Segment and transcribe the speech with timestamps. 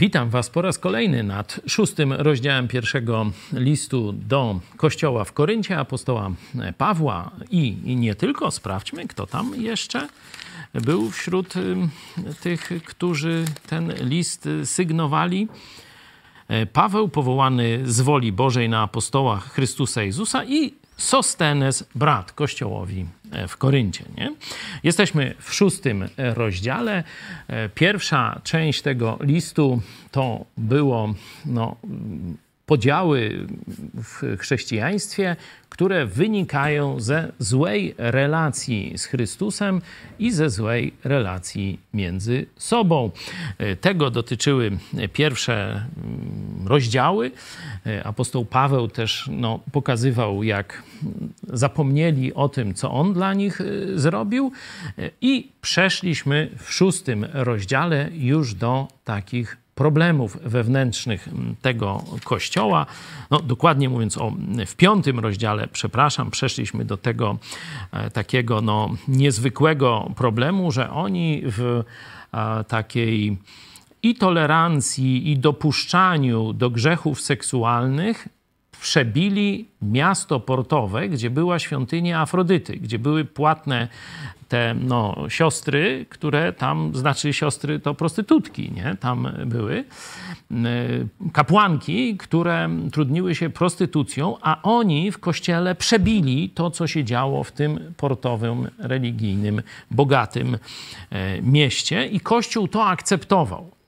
[0.00, 6.30] Witam Was po raz kolejny nad szóstym rozdziałem pierwszego listu do Kościoła w Koryncie apostoła
[6.78, 8.50] Pawła i, i nie tylko.
[8.50, 10.08] Sprawdźmy, kto tam jeszcze
[10.74, 11.54] był wśród
[12.40, 15.48] tych, którzy ten list sygnowali.
[16.72, 23.06] Paweł, powołany z woli Bożej na apostoła Chrystusa Jezusa i Sostenes, brat Kościołowi
[23.48, 24.04] w Koryncie.
[24.16, 24.34] Nie?
[24.82, 27.04] Jesteśmy w szóstym rozdziale.
[27.74, 31.14] Pierwsza część tego listu to było
[31.46, 31.76] no,
[32.70, 33.46] podziały
[33.94, 35.36] w chrześcijaństwie,
[35.68, 39.80] które wynikają ze złej relacji z Chrystusem
[40.18, 43.10] i ze złej relacji między sobą.
[43.80, 44.78] Tego dotyczyły
[45.12, 47.30] pierwsze mm, rozdziały.
[48.04, 50.82] Apostoł Paweł też no, pokazywał, jak
[51.48, 54.52] zapomnieli o tym, co on dla nich y, zrobił,
[55.20, 61.28] i przeszliśmy w szóstym rozdziale już do takich problemów wewnętrznych
[61.62, 62.86] tego kościoła.
[63.30, 64.32] No, dokładnie mówiąc, o,
[64.66, 67.38] w piątym rozdziale, przepraszam, przeszliśmy do tego
[67.92, 71.82] e, takiego no, niezwykłego problemu, że oni w
[72.32, 73.38] a, takiej
[74.02, 78.28] i tolerancji, i dopuszczaniu do grzechów seksualnych
[78.80, 83.88] przebili miasto portowe, gdzie była świątynia Afrodyty, gdzie były płatne
[84.48, 88.96] te no, siostry, które tam, znaczy siostry to prostytutki, nie?
[89.00, 89.84] Tam były.
[91.32, 97.52] Kapłanki, które trudniły się prostytucją, a oni w kościele przebili to, co się działo w
[97.52, 100.58] tym portowym, religijnym, bogatym
[101.10, 103.79] e, mieście i Kościół to akceptował.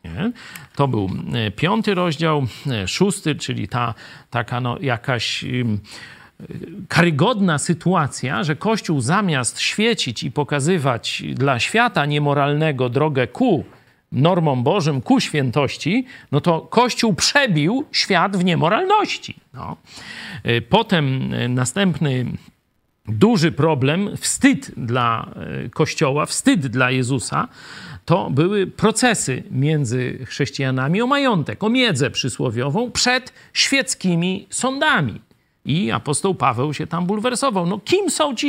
[0.77, 3.95] To był e, piąty rozdział, e, szósty, czyli ta
[4.31, 5.45] taka no, jakaś
[6.89, 13.65] karygodna sytuacja, że Kościół zamiast świecić i pokazywać dla świata niemoralnego drogę ku
[14.13, 19.35] normom Bożym, ku świętości, no to Kościół przebił świat w niemoralności.
[19.55, 19.77] No.
[20.69, 22.27] Potem następny
[23.09, 25.31] duży problem, wstyd dla
[25.71, 27.49] Kościoła, wstyd dla Jezusa,
[28.05, 35.21] to były procesy między chrześcijanami o majątek, o miedzę przysłowiową przed świeckimi sądami.
[35.65, 37.67] I apostoł Paweł się tam bulwersował.
[37.67, 38.49] No kim są ci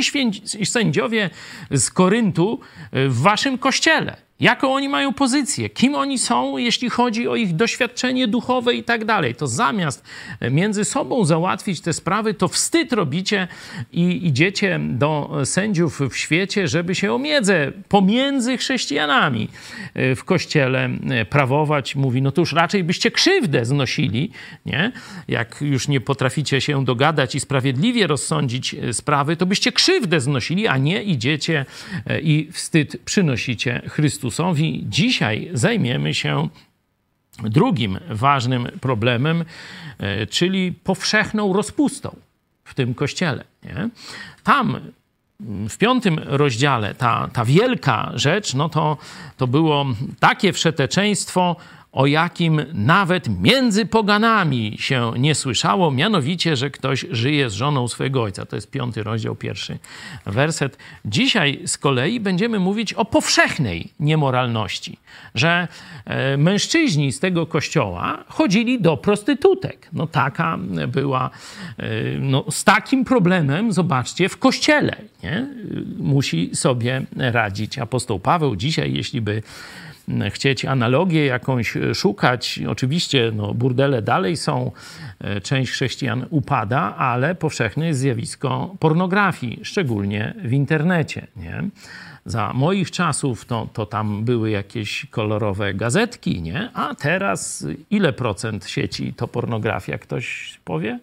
[0.64, 1.30] sędziowie
[1.70, 2.60] z Koryntu
[2.92, 4.23] w waszym kościele?
[4.40, 5.70] Jaką oni mają pozycję?
[5.70, 9.34] Kim oni są, jeśli chodzi o ich doświadczenie duchowe i tak dalej?
[9.34, 10.04] To zamiast
[10.50, 13.48] między sobą załatwić te sprawy, to wstyd robicie
[13.92, 19.48] i idziecie do sędziów w świecie, żeby się o miedzę pomiędzy chrześcijanami
[19.94, 20.90] w kościele
[21.30, 21.96] prawować.
[21.96, 24.30] Mówi, no to już raczej byście krzywdę znosili,
[24.66, 24.92] nie?
[25.28, 30.78] Jak już nie potraficie się dogadać i sprawiedliwie rozsądzić sprawy, to byście krzywdę znosili, a
[30.78, 31.66] nie idziecie
[32.22, 34.33] i wstyd przynosicie Chrystusowi.
[34.34, 34.84] Chrystusowi.
[34.88, 36.48] Dzisiaj zajmiemy się
[37.38, 39.44] drugim ważnym problemem,
[39.98, 42.16] e, czyli powszechną rozpustą
[42.64, 43.44] w tym kościele.
[43.62, 43.88] Nie?
[44.44, 44.80] Tam
[45.68, 48.96] w piątym rozdziale ta, ta wielka rzecz, no to,
[49.36, 49.86] to było
[50.20, 51.56] takie wszeteczeństwo,
[51.94, 58.22] o jakim nawet między poganami się nie słyszało, mianowicie, że ktoś żyje z żoną swojego
[58.22, 58.46] ojca.
[58.46, 59.78] To jest piąty rozdział, pierwszy
[60.26, 60.78] werset.
[61.04, 64.98] Dzisiaj z kolei będziemy mówić o powszechnej niemoralności,
[65.34, 65.68] że
[66.04, 69.88] e, mężczyźni z tego kościoła chodzili do prostytutek.
[69.92, 71.30] No taka była,
[71.78, 71.84] e,
[72.18, 75.46] no, z takim problemem, zobaczcie, w kościele nie?
[75.98, 78.56] musi sobie radzić apostoł Paweł.
[78.56, 79.42] Dzisiaj, jeśli by
[80.30, 84.72] chcieć analogię jakąś szukać, oczywiście no, burdele dalej są,
[85.20, 91.26] e, część chrześcijan upada, ale powszechne jest zjawisko pornografii, szczególnie w internecie.
[91.36, 91.64] Nie?
[92.26, 96.70] Za moich czasów to, to tam były jakieś kolorowe gazetki, nie?
[96.74, 99.98] a teraz ile procent sieci to pornografia?
[99.98, 100.98] Ktoś powie?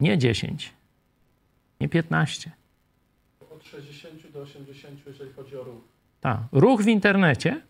[0.00, 0.72] Nie 10,
[1.80, 2.50] nie 15.
[3.50, 5.93] Od 60 do 80, jeżeli chodzi o ruch.
[6.24, 6.38] Tak.
[6.52, 7.60] Ruch w internecie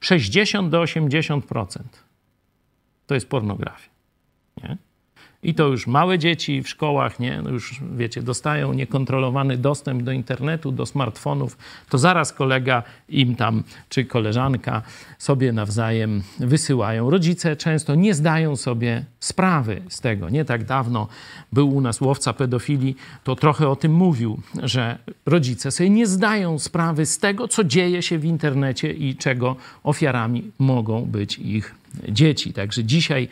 [0.00, 1.78] 60 do 80%
[3.06, 3.90] to jest pornografia.
[4.62, 4.76] Nie?
[5.44, 10.12] I to już małe dzieci w szkołach, nie, no już wiecie, dostają niekontrolowany dostęp do
[10.12, 11.58] internetu, do smartfonów,
[11.88, 14.82] to zaraz kolega im tam, czy koleżanka
[15.18, 17.10] sobie nawzajem wysyłają.
[17.10, 20.28] Rodzice często nie zdają sobie sprawy z tego.
[20.28, 21.08] Nie tak dawno
[21.52, 26.58] był u nas łowca pedofili, to trochę o tym mówił, że rodzice sobie nie zdają
[26.58, 32.52] sprawy z tego, co dzieje się w internecie i czego ofiarami mogą być ich dzieci.
[32.52, 33.28] Także dzisiaj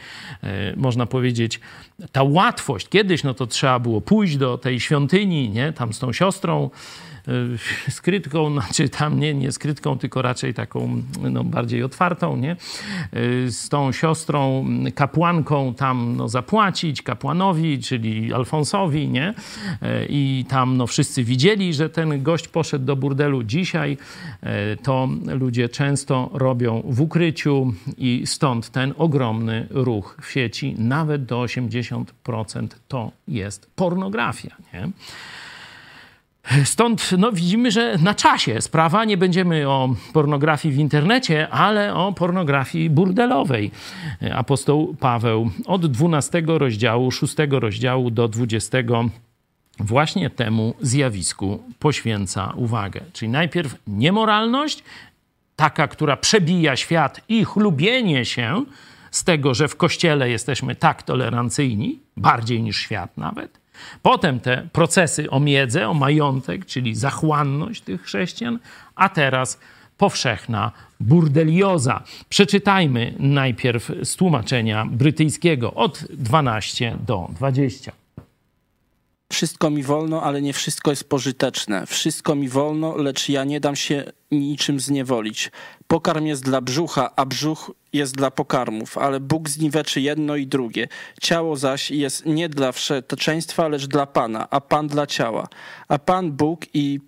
[0.76, 1.60] można powiedzieć,
[2.12, 5.72] ta łatwość, kiedyś no to trzeba było pójść do tej świątyni, nie?
[5.72, 6.70] tam z tą siostrą,
[7.28, 7.58] Y,
[7.98, 12.56] skrytką, znaczy tam nie, nie skrytką, tylko raczej taką no, bardziej otwartą, nie?
[13.16, 19.30] Y, z tą siostrą kapłanką tam no, zapłacić kapłanowi, czyli Alfonsowi, nie?
[19.30, 23.42] Y, I tam no, wszyscy widzieli, że ten gość poszedł do burdelu.
[23.42, 23.96] Dzisiaj
[24.82, 31.42] to ludzie często robią w ukryciu i stąd ten ogromny ruch w sieci, nawet do
[31.42, 34.90] 80% to jest pornografia, nie?
[36.64, 39.04] Stąd no, widzimy, że na czasie sprawa.
[39.04, 43.70] Nie będziemy o pornografii w internecie, ale o pornografii burdelowej.
[44.34, 48.78] Apostoł Paweł od 12 rozdziału, 6 rozdziału do 20
[49.80, 53.00] właśnie temu zjawisku poświęca uwagę.
[53.12, 54.82] Czyli najpierw niemoralność,
[55.56, 58.64] taka, która przebija świat i chlubienie się
[59.10, 63.59] z tego, że w kościele jesteśmy tak tolerancyjni, bardziej niż świat nawet.
[64.02, 68.58] Potem te procesy o miedzę, o majątek, czyli zachłanność tych chrześcijan,
[68.94, 69.58] a teraz
[69.98, 72.02] powszechna burdelioza.
[72.28, 77.92] Przeczytajmy najpierw z tłumaczenia brytyjskiego od 12 do 20.
[79.32, 81.86] Wszystko mi wolno, ale nie wszystko jest pożyteczne.
[81.86, 85.50] Wszystko mi wolno, lecz ja nie dam się niczym zniewolić.
[85.90, 90.88] Pokarm jest dla brzucha, a brzuch jest dla pokarmów, ale Bóg zniweczy jedno i drugie.
[91.20, 95.48] Ciało zaś jest nie dla wszeteczeństwa, lecz dla Pana, a Pan dla ciała.
[95.88, 97.00] A Pan Bóg i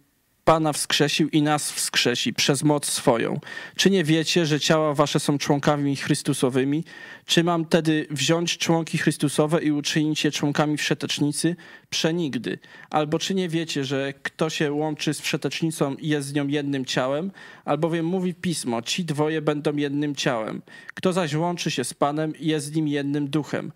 [0.45, 3.41] Pana wskrzesił i nas wskrzesi przez moc swoją.
[3.77, 6.85] Czy nie wiecie, że ciała wasze są członkami Chrystusowymi?
[7.27, 11.57] Czy mam tedy wziąć członki Chrystusowe i uczynić je członkami wszetecznicy?
[11.91, 12.59] Przenigdy.
[12.91, 17.31] Albo czy nie wiecie, że kto się łączy z wszetecznicą jest z nią jednym ciałem?
[17.65, 20.63] Albowiem mówi Pismo, ci dwoje będą jednym ciałem.
[20.95, 23.73] Kto zaś łączy się z Panem jest z nim jednym duchem.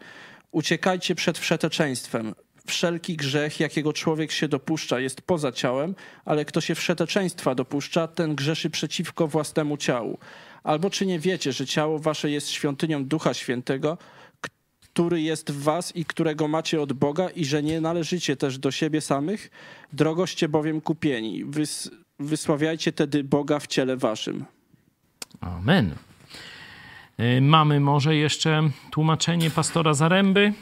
[0.51, 2.35] Uciekajcie przed wszeteczeństwem
[2.67, 8.35] wszelki grzech, jakiego człowiek się dopuszcza, jest poza ciałem, ale kto się wszeteczeństwa dopuszcza, ten
[8.35, 10.19] grzeszy przeciwko własnemu ciału.
[10.65, 13.99] Albo czy nie wiecie, że ciało wasze jest świątynią Ducha Świętego,
[14.81, 18.71] który jest w was i którego macie od Boga i że nie należycie też do
[18.71, 19.51] siebie samych?
[19.93, 21.45] Drogoście bowiem kupieni.
[21.45, 24.45] Wys wysławiajcie tedy Boga w ciele waszym.
[25.41, 25.95] Amen.
[27.21, 30.53] Y, mamy może jeszcze tłumaczenie pastora Zaręby?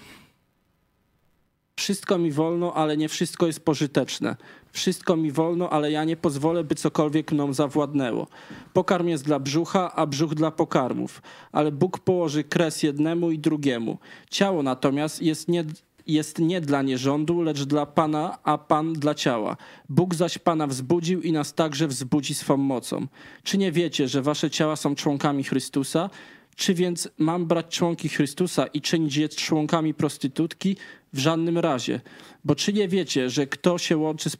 [1.76, 4.36] Wszystko mi wolno, ale nie wszystko jest pożyteczne.
[4.72, 8.26] Wszystko mi wolno, ale ja nie pozwolę, by cokolwiek mną zawładnęło.
[8.72, 11.22] Pokarm jest dla brzucha, a brzuch dla pokarmów.
[11.52, 13.98] Ale Bóg położy kres jednemu i drugiemu.
[14.30, 15.64] Ciało natomiast jest nie,
[16.06, 19.56] jest nie dla nierządu, lecz dla Pana, a Pan dla ciała.
[19.88, 23.06] Bóg zaś Pana wzbudził i nas także wzbudzi swą mocą.
[23.42, 26.10] Czy nie wiecie, że wasze ciała są członkami Chrystusa?
[26.56, 30.76] Czy więc mam brać członki Chrystusa i czynić je członkami prostytutki?
[31.12, 32.00] W żadnym razie.
[32.44, 34.36] Bo czy nie wiecie, że kto się łączy z,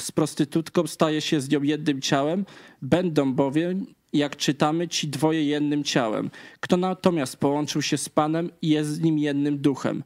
[0.00, 2.44] z prostytutką, staje się z nią jednym ciałem?
[2.82, 6.30] Będą bowiem, jak czytamy, ci dwoje jednym ciałem.
[6.60, 10.02] Kto natomiast połączył się z Panem, jest z nim jednym duchem.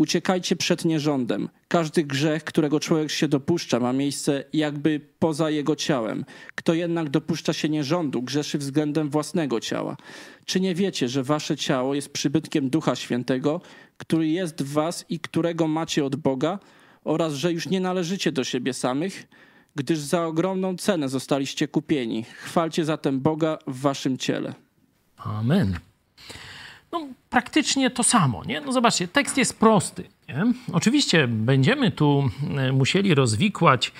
[0.00, 1.48] Uciekajcie przed nierządem.
[1.68, 6.24] Każdy grzech, którego człowiek się dopuszcza, ma miejsce jakby poza jego ciałem.
[6.54, 9.96] Kto jednak dopuszcza się nierządu, grzeszy względem własnego ciała.
[10.44, 13.60] Czy nie wiecie, że wasze ciało jest przybytkiem Ducha Świętego,
[13.96, 16.58] który jest w was i którego macie od Boga,
[17.04, 19.28] oraz że już nie należycie do siebie samych,
[19.74, 22.24] gdyż za ogromną cenę zostaliście kupieni.
[22.24, 24.54] Chwalcie zatem Boga w waszym ciele.
[25.16, 25.89] Amen
[26.92, 28.44] no, praktycznie to samo.
[28.44, 28.60] Nie?
[28.60, 30.04] No zobaczcie, tekst jest prosty.
[30.28, 30.52] Nie?
[30.72, 33.92] Oczywiście będziemy tu e, musieli rozwikłać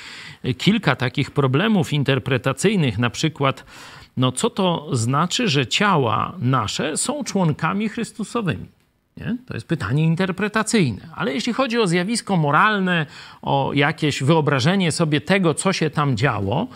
[0.59, 3.64] kilka takich problemów interpretacyjnych, na przykład,
[4.16, 8.66] no co to znaczy, że ciała nasze są członkami Chrystusowymi?
[9.21, 9.37] Nie?
[9.47, 11.09] To jest pytanie interpretacyjne.
[11.15, 13.07] Ale jeśli chodzi o zjawisko moralne,
[13.43, 16.69] o jakieś wyobrażenie sobie tego, co się tam działo,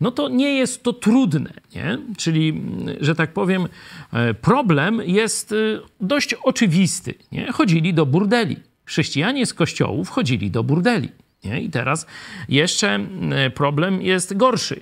[0.00, 1.52] no to nie jest to trudne.
[1.74, 1.98] Nie?
[2.16, 2.62] Czyli,
[3.00, 3.68] że tak powiem,
[4.12, 5.56] e, problem jest e,
[6.00, 7.14] dość oczywisty.
[7.32, 7.52] Nie?
[7.52, 8.56] Chodzili do burdeli.
[8.84, 11.08] Chrześcijanie z kościołów chodzili do burdeli.
[11.44, 11.62] Nie?
[11.62, 12.06] I teraz
[12.48, 12.98] jeszcze
[13.30, 14.80] e, problem jest gorszy.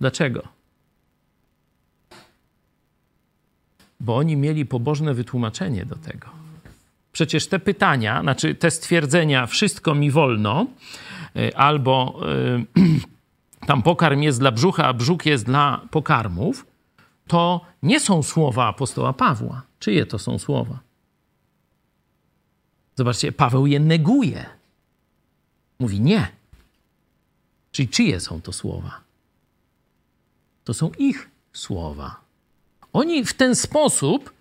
[0.00, 0.61] Dlaczego?
[4.02, 6.28] Bo oni mieli pobożne wytłumaczenie do tego.
[7.12, 10.66] Przecież te pytania, znaczy te stwierdzenia, wszystko mi wolno,
[11.36, 12.20] Y, albo
[12.76, 13.00] y,
[13.68, 16.66] tam pokarm jest dla brzucha, a brzuch jest dla pokarmów,
[17.26, 19.62] to nie są słowa apostoła Pawła.
[19.78, 20.78] Czyje to są słowa?
[22.96, 24.46] Zobaczcie, Paweł je neguje.
[25.78, 26.28] Mówi nie.
[27.72, 29.00] Czyli czyje są to słowa?
[30.64, 32.21] To są ich słowa.
[32.92, 34.32] Oni w ten sposób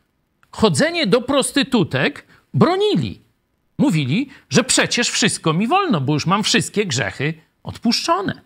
[0.52, 3.22] chodzenie do prostytutek bronili.
[3.78, 8.42] Mówili, że przecież wszystko mi wolno, bo już mam wszystkie grzechy odpuszczone.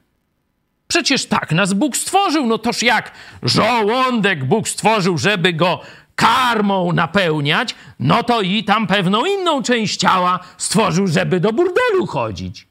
[0.87, 2.45] Przecież tak nas Bóg stworzył.
[2.45, 3.11] No toż jak
[3.43, 5.81] żołądek Bóg stworzył, żeby go
[6.15, 12.67] karmą napełniać, no to i tam pewną inną część ciała stworzył, żeby do burdelu chodzić.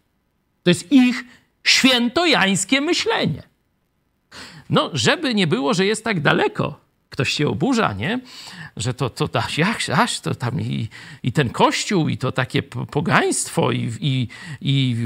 [0.63, 1.25] To jest ich
[1.65, 3.43] świętojańskie myślenie.
[4.71, 6.81] No, żeby nie było, że jest tak daleko,
[7.15, 8.21] ktoś się oburza, nie?
[8.77, 10.89] Że to, to jak, aż to tam i,
[11.23, 14.29] i ten kościół, i to takie pogaństwo, i, i,
[14.61, 14.97] i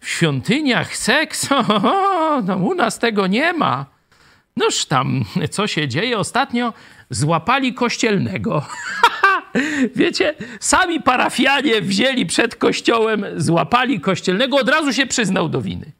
[0.00, 1.48] w świątyniach seks,
[2.46, 3.86] no u nas tego nie ma.
[4.56, 6.18] Noż tam, co się dzieje?
[6.18, 6.72] Ostatnio
[7.10, 8.66] złapali kościelnego.
[9.96, 15.92] Wiecie, sami parafianie wzięli przed kościołem, złapali kościelnego, od razu się przyznał do winy.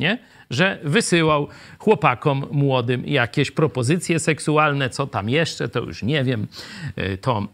[0.00, 0.18] Nie?
[0.50, 1.48] Że wysyłał
[1.78, 6.46] chłopakom młodym jakieś propozycje seksualne, co tam jeszcze, to już nie wiem.
[6.96, 7.42] E, to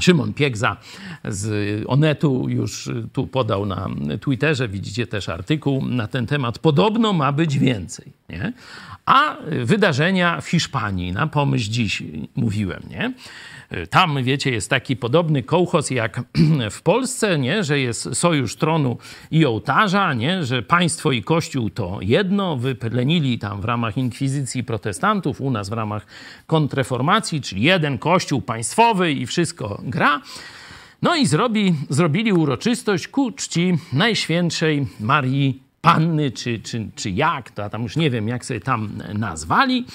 [0.00, 0.76] Szymon Piegza
[1.24, 3.88] z Onetu już tu podał na
[4.20, 6.58] Twitterze, widzicie też artykuł na ten temat.
[6.58, 8.12] Podobno ma być więcej.
[8.28, 8.52] Nie?
[9.06, 12.02] A wydarzenia w Hiszpanii, na pomyśl dziś
[12.36, 13.12] mówiłem, nie?
[13.90, 16.22] Tam, wiecie, jest taki podobny kołchos jak
[16.70, 17.64] w Polsce, nie?
[17.64, 18.98] że jest sojusz tronu
[19.30, 20.44] i ołtarza, nie?
[20.44, 25.72] że państwo i kościół to jedno, wyplenili tam w ramach inkwizycji protestantów, u nas w
[25.72, 26.06] ramach
[26.46, 30.20] kontreformacji, czyli jeden kościół państwowy i wszystko gra.
[31.02, 37.70] No i zrobi, zrobili uroczystość ku czci Najświętszej Marii panny, czy, czy, czy jak, to
[37.70, 39.86] tam już nie wiem, jak sobie tam nazwali.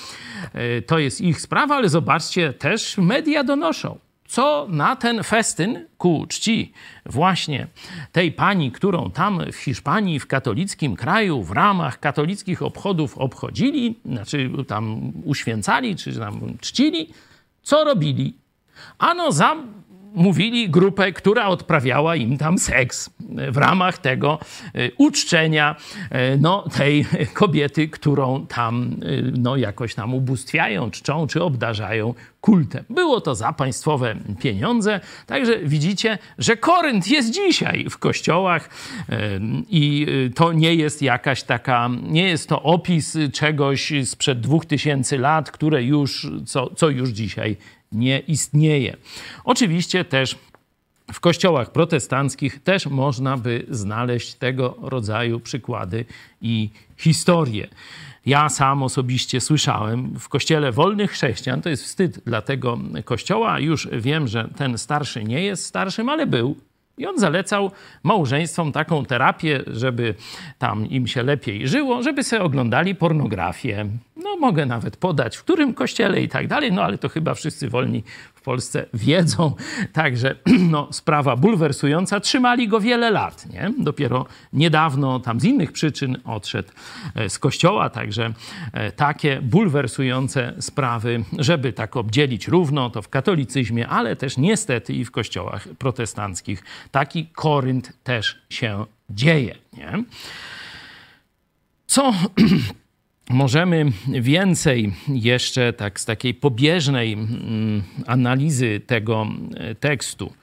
[0.53, 4.00] E, to jest ich sprawa, ale zobaczcie, też media donoszą.
[4.27, 6.74] Co na ten festyn ku czci
[7.05, 7.67] właśnie
[8.12, 14.50] tej pani, którą tam w Hiszpanii, w katolickim kraju, w ramach katolickich obchodów obchodzili, znaczy
[14.67, 17.10] tam uświęcali, czy tam czcili,
[17.63, 18.34] co robili?
[18.98, 19.55] Ano za
[20.13, 23.09] mówili grupę, która odprawiała im tam seks
[23.51, 24.39] w ramach tego
[24.73, 25.75] e, uczczenia
[26.09, 32.85] e, no, tej kobiety, którą tam e, no, jakoś tam ubóstwiają, czczą czy obdarzają kultem.
[32.89, 38.69] Było to za państwowe pieniądze, także widzicie, że Korynt jest dzisiaj w kościołach
[39.69, 45.51] i to nie jest jakaś taka, nie jest to opis czegoś sprzed dwóch tysięcy lat,
[45.51, 47.57] które już, co, co już dzisiaj
[47.91, 48.98] nie istnieje.
[49.43, 50.36] Oczywiście też
[51.13, 56.05] w kościołach protestanckich też można by znaleźć tego rodzaju przykłady
[56.41, 57.67] i historie.
[58.25, 63.88] Ja sam osobiście słyszałem w kościele wolnych chrześcijan, to jest wstyd dla tego kościoła, już
[63.91, 66.55] wiem, że ten starszy nie jest starszym, ale był
[67.00, 67.72] i on zalecał
[68.03, 70.15] małżeństwom taką terapię, żeby
[70.58, 73.86] tam im się lepiej żyło, żeby sobie oglądali pornografię.
[74.18, 77.70] No mogę nawet podać, w którym kościele i tak dalej, no ale to chyba wszyscy
[77.70, 78.03] wolni
[78.50, 79.56] Polsce wiedzą.
[79.94, 80.36] Także
[80.74, 82.20] no, sprawa bulwersująca.
[82.20, 83.46] Trzymali go wiele lat.
[83.53, 83.74] Nie?
[83.77, 86.70] Dopiero niedawno tam z innych przyczyn odszedł
[87.15, 87.89] e, z kościoła.
[87.89, 88.34] Także
[88.74, 95.06] e, takie bulwersujące sprawy, żeby tak obdzielić równo, to w katolicyzmie, ale też niestety i
[95.06, 99.56] w kościołach protestanckich taki Korynt też się dzieje.
[99.74, 100.03] Nie?
[101.88, 102.13] Co
[103.29, 110.33] możemy więcej jeszcze tak z takiej pobieżnej mm, analizy tego e, tekstu.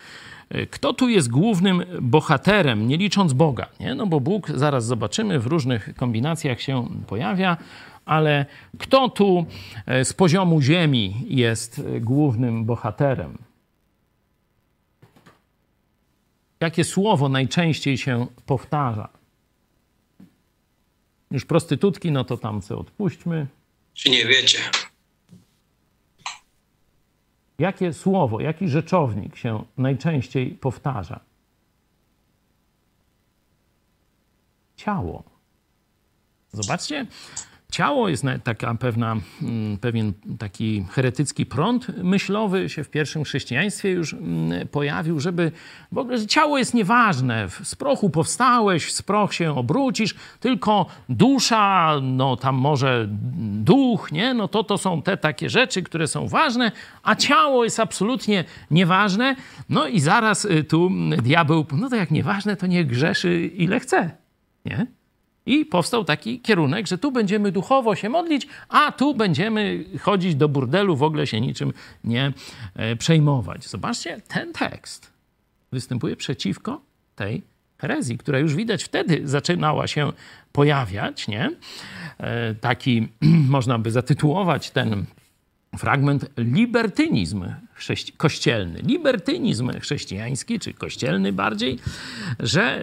[0.50, 3.66] E, kto tu jest głównym bohaterem, nie licząc Boga?
[3.81, 3.95] Nie?
[3.95, 7.57] No bo Bóg, zaraz zobaczymy, w różnych kombinacjach się pojawia,
[8.05, 8.47] ale
[8.78, 9.47] kto tu
[9.87, 13.38] e, z poziomu ziemi jest głównym bohaterem?
[16.61, 19.09] Jakie słowo najczęściej się powtarza?
[21.30, 23.47] Już prostytutki, no to tam odpuśćmy.
[23.95, 24.59] Czy nie wiecie?
[27.59, 31.21] Jakie słowo, jaki rzeczownik się najczęściej powtarza?
[34.76, 35.23] Ciało.
[36.52, 37.06] Zobaczcie,
[37.76, 44.14] ciało jest taka pewna, mm, pewien taki heretycki prąd myślowy się w pierwszym chrześcijaństwie już
[44.14, 45.52] mm, pojawił, żeby
[45.92, 47.49] w ogóle ciało jest nieważne.
[47.62, 53.09] Z prochu powstałeś, z proch się obrócisz, tylko dusza, no tam może
[53.62, 54.35] duch, nie?
[54.35, 59.37] No to to są te takie rzeczy, które są ważne, a ciało jest absolutnie nieważne.
[59.68, 60.90] No i zaraz y, tu
[61.23, 64.11] diabeł, no to jak nieważne, to nie grzeszy ile chce,
[64.64, 64.96] nie?
[65.47, 70.49] I powstał taki kierunek, że tu będziemy duchowo się modlić, a tu będziemy chodzić do
[70.49, 71.73] burdelu, w ogóle się niczym
[72.05, 72.33] nie
[72.75, 73.69] e, przejmować.
[73.69, 75.12] Zobaczcie, ten tekst
[75.73, 76.81] występuje przeciwko
[77.17, 77.43] tej
[77.79, 80.12] herezji, która już widać wtedy zaczynała się
[80.53, 81.29] pojawiać.
[81.29, 81.50] Nie?
[82.19, 83.09] E, taki
[83.57, 85.05] można by zatytułować ten
[85.78, 87.45] fragment libertynizm
[88.16, 91.78] kościelny, libertynizm chrześcijański, czy kościelny bardziej,
[92.40, 92.80] że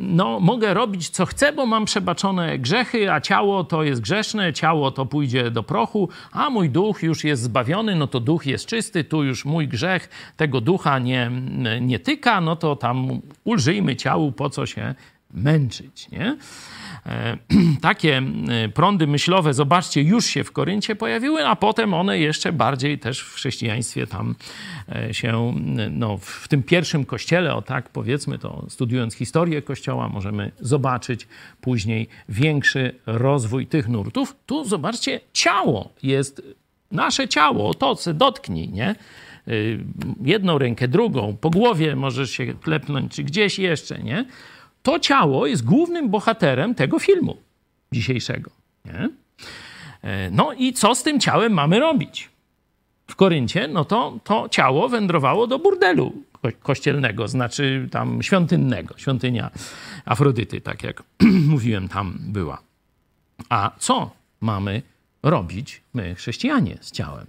[0.00, 4.90] no, mogę robić co chcę, bo mam przebaczone grzechy, a ciało to jest grzeszne, ciało
[4.90, 9.04] to pójdzie do prochu, a mój duch już jest zbawiony, no to duch jest czysty,
[9.04, 11.30] tu już mój grzech tego ducha nie,
[11.80, 14.94] nie tyka, no to tam ulżyjmy ciału, po co się
[15.34, 16.36] męczyć, nie?
[17.06, 17.36] E,
[17.80, 22.98] takie e, prądy myślowe, zobaczcie, już się w Koryncie pojawiły, a potem one jeszcze bardziej
[22.98, 24.34] też w chrześcijaństwie tam
[24.88, 25.54] e, się,
[25.90, 31.28] no, w tym pierwszym kościele, o tak powiedzmy to, studiując historię kościoła, możemy zobaczyć
[31.60, 34.36] później większy rozwój tych nurtów.
[34.46, 36.42] Tu zobaczcie, ciało jest,
[36.92, 38.94] nasze ciało, to co dotknij, nie?
[40.24, 44.24] Jedną rękę, drugą, po głowie możesz się klepnąć, czy gdzieś jeszcze, nie?
[44.84, 47.36] To ciało jest głównym bohaterem tego filmu
[47.92, 48.50] dzisiejszego.
[48.84, 49.08] Nie?
[50.02, 52.30] E, no i co z tym ciałem mamy robić?
[53.06, 56.12] W Koryncie, no to to ciało wędrowało do burdelu
[56.62, 59.50] kościelnego, znaczy tam świątynnego, świątynia
[60.04, 61.02] Afrodyty, tak jak
[61.54, 62.62] mówiłem, tam była.
[63.48, 64.10] A co
[64.40, 64.82] mamy
[65.22, 67.26] robić my, chrześcijanie, z ciałem?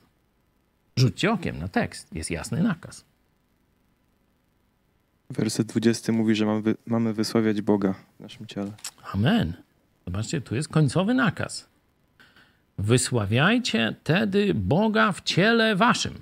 [0.96, 3.06] Rzućcie okiem na tekst, jest jasny nakaz.
[5.30, 6.46] Werset 20 mówi, że
[6.88, 8.72] mamy, wysławiać Boga w naszym ciele.
[9.14, 9.54] Amen.
[10.06, 11.70] Zobaczcie, tu jest końcowy nakaz.
[12.78, 16.14] Wysławiajcie tedy Boga w ciele waszym.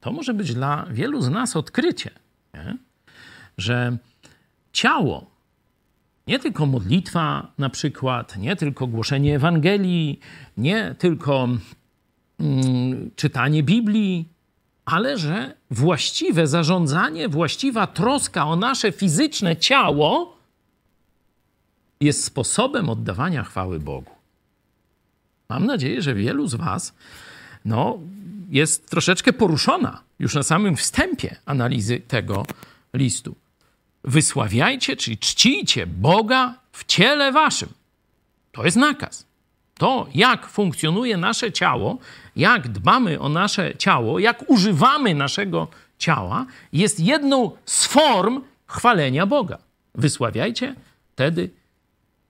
[0.00, 2.10] To może być dla wielu z nas odkrycie,
[2.54, 2.76] nie?
[3.58, 3.96] że
[4.72, 5.30] ciało,
[6.26, 10.20] nie tylko modlitwa na przykład, nie tylko głoszenie Ewangelii,
[10.56, 11.48] nie tylko
[12.40, 14.33] mm, czytanie Biblii,
[14.84, 20.36] ale że właściwe zarządzanie, właściwa troska o nasze fizyczne ciało
[22.00, 24.10] jest sposobem oddawania chwały Bogu.
[25.48, 26.94] Mam nadzieję, że wielu z Was
[27.64, 27.98] no,
[28.50, 32.46] jest troszeczkę poruszona już na samym wstępie analizy tego
[32.94, 33.34] listu.
[34.04, 37.68] Wysławiajcie, czyli czcijcie Boga w ciele waszym.
[38.52, 39.26] To jest nakaz.
[39.78, 41.98] To, jak funkcjonuje nasze ciało,
[42.36, 49.58] jak dbamy o nasze ciało, jak używamy naszego ciała, jest jedną z form chwalenia Boga.
[49.94, 50.74] Wysławiajcie
[51.12, 51.50] wtedy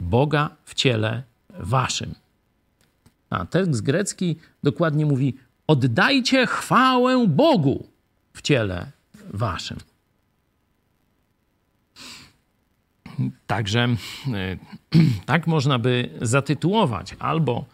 [0.00, 1.22] Boga w ciele
[1.59, 2.14] waszym.
[3.30, 5.35] A tekst grecki dokładnie mówi:
[5.66, 7.87] oddajcie chwałę Bogu
[8.33, 8.90] w ciele
[9.30, 9.78] waszym.
[13.46, 13.96] Także e,
[15.27, 17.64] tak można by zatytułować albo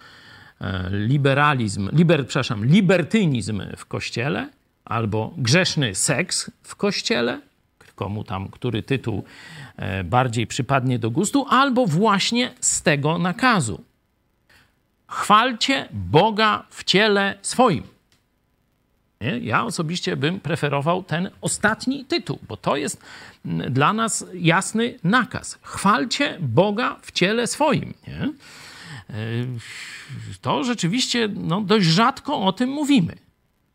[0.61, 4.49] e, liberalizm, liber, przepraszam, libertynizm w kościele,
[4.85, 7.41] albo grzeszny seks w kościele,
[8.01, 9.25] komu tam który tytuł
[9.77, 13.85] e, bardziej przypadnie do gustu, albo właśnie z tego nakazu.
[15.07, 17.83] Chwalcie Boga w ciele swoim.
[19.21, 19.39] Nie?
[19.39, 23.03] Ja osobiście bym preferował ten ostatni tytuł, bo to jest
[23.45, 25.59] dla nas jasny nakaz.
[25.63, 27.95] Chwalcie Boga w ciele swoim.
[28.09, 28.33] Nie?
[29.11, 29.15] E,
[30.41, 33.17] to rzeczywiście no, dość rzadko o tym mówimy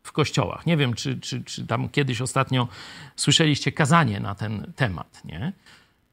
[0.02, 0.66] w kościołach.
[0.66, 2.68] Nie wiem, czy, czy, czy tam kiedyś ostatnio
[3.16, 5.20] słyszeliście kazanie na ten temat.
[5.24, 5.52] Nie?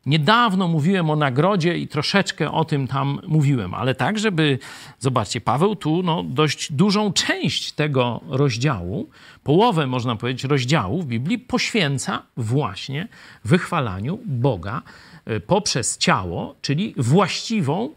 [0.06, 4.60] Niedawno mówiłem o nagrodzie i troszeczkę o tym tam mówiłem, ale tak, żeby,
[5.00, 9.10] zobaczcie, Paweł tu no, dość dużą część tego rozdziału,
[9.44, 13.08] połowę można powiedzieć rozdziału w Biblii poświęca właśnie
[13.44, 14.82] wychwalaniu Boga
[15.26, 17.90] e, poprzez ciało, czyli właściwą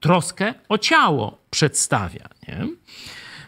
[0.00, 2.28] troskę o ciało przedstawia.
[2.48, 2.66] Nie?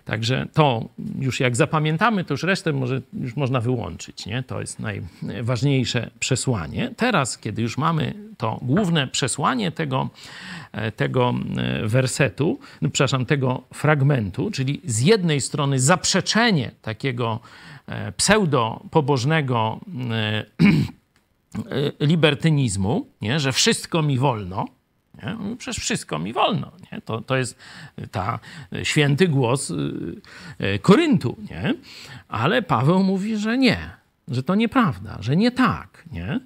[0.05, 0.89] Także to
[1.19, 4.27] już jak zapamiętamy, to już resztę może już można wyłączyć.
[4.27, 4.43] Nie?
[4.43, 4.79] To jest
[5.23, 6.91] najważniejsze przesłanie.
[6.97, 10.11] Teraz, kiedy już mamy to główne przesłanie tego,
[10.73, 17.41] e, tego e, wersetu, no, przepraszam, tego fragmentu, czyli z jednej strony zaprzeczenie takiego
[17.87, 19.81] e, pseudo-pobożnego
[22.01, 23.41] libertynizmu, nie?
[23.41, 24.65] że wszystko mi wolno,
[25.23, 25.37] nie?
[25.41, 26.73] No, przecież wszystko mi wolno.
[26.93, 27.01] Nie?
[27.01, 27.59] To, to jest
[28.11, 28.39] ta
[28.83, 29.75] święty głos y,
[30.61, 31.37] y, Koryntu.
[31.51, 31.75] Nie?
[32.29, 33.91] Ale Paweł mówi, że nie,
[34.29, 36.05] że to nieprawda, że nie tak.
[36.13, 36.41] Nie?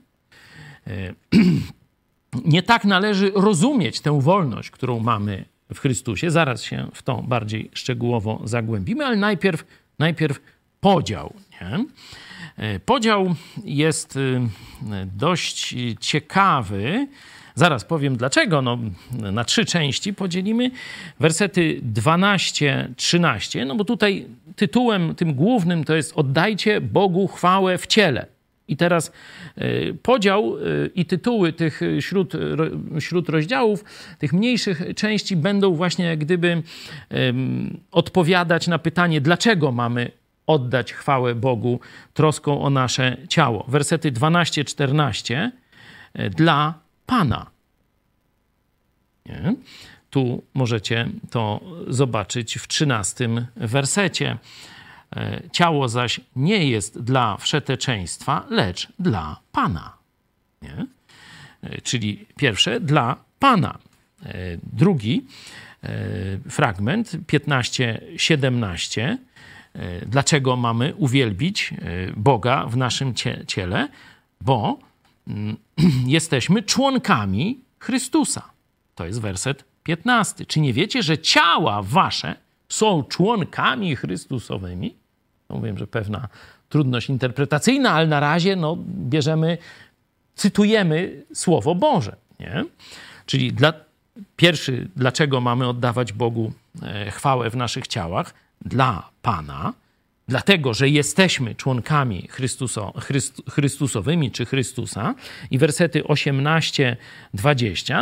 [0.89, 1.15] Y,
[2.45, 6.31] nie tak należy rozumieć tę wolność, którą mamy w Chrystusie.
[6.31, 9.65] Zaraz się w to bardziej szczegółowo zagłębimy, ale najpierw,
[9.99, 10.41] najpierw
[10.81, 11.35] podział.
[11.61, 11.85] Nie?
[12.85, 14.19] Podział jest
[15.17, 17.09] dość ciekawy
[17.59, 18.63] Zaraz powiem dlaczego.
[18.63, 18.79] No,
[19.33, 20.71] na trzy części podzielimy
[21.21, 28.27] wersety 12-13, no bo tutaj tytułem tym głównym to jest oddajcie Bogu chwałę w ciele.
[28.69, 29.13] I teraz
[29.59, 32.33] y, podział y, i tytuły tych śród,
[32.99, 33.85] śród rozdziałów,
[34.19, 36.63] tych mniejszych części będą właśnie jak gdyby
[37.91, 40.11] odpowiadać na pytanie, dlaczego mamy
[40.47, 41.81] oddać chwałę Bogu
[42.15, 43.65] troską o nasze ciało.
[43.69, 45.51] Wersety 12-14
[46.31, 47.47] dla Pana.
[49.27, 49.55] Nie?
[50.11, 54.39] Tu możecie to zobaczyć w 13 wersecie.
[55.17, 59.97] E, ciało zaś nie jest dla wszeteczeństwa, lecz dla Pana.
[60.63, 60.87] Nie?
[61.63, 63.79] E, czyli pierwsze dla Pana.
[64.23, 65.27] E, drugi
[66.51, 69.17] fragment 15-17.
[70.07, 71.75] Dlaczego mamy uwielbić
[72.17, 73.15] Boga w naszym
[73.47, 73.89] ciele?
[74.41, 74.79] Bo
[76.07, 78.51] jesteśmy członkami Chrystusa.
[78.95, 80.47] To jest werset 15.
[80.47, 82.35] Czy nie wiecie, że ciała wasze
[82.69, 84.95] są członkami Chrystusowymi?
[85.51, 86.29] No wiem, że pewna
[86.69, 89.59] trudność interpretacyjna, ale na razie no, bierzemy,
[90.35, 92.17] cytujemy Słowo Boże.
[92.41, 92.65] Nie?
[93.27, 93.73] Czyli dla,
[94.37, 98.35] pierwszy, dlaczego mamy oddawać Bogu e, chwałę w naszych ciałach?
[98.65, 99.73] Dla Pana,
[100.29, 105.15] dlatego, że jesteśmy członkami Chrystuso, Chryst, Chrystusowymi czy Chrystusa.
[105.51, 106.97] I wersety 18-20,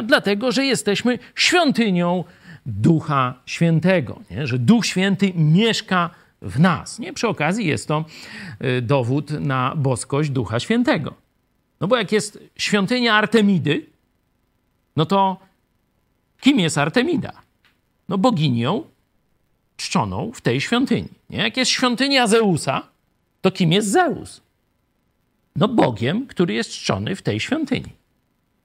[0.06, 2.24] dlatego, że jesteśmy świątynią
[2.66, 4.46] Ducha Świętego, nie?
[4.46, 6.10] że Duch Święty mieszka
[6.42, 6.98] w nas.
[6.98, 7.12] Nie?
[7.12, 8.04] Przy okazji jest to
[8.64, 11.14] y, dowód na boskość Ducha Świętego.
[11.80, 13.86] No bo jak jest świątynia Artemidy,
[14.96, 15.40] no to
[16.40, 17.32] kim jest Artemida?
[18.08, 18.84] No boginią
[19.76, 21.08] czczoną w tej świątyni.
[21.30, 21.38] Nie?
[21.38, 22.82] Jak jest świątynia Zeusa,
[23.40, 24.40] to kim jest Zeus?
[25.56, 27.92] No Bogiem, który jest czczony w tej świątyni.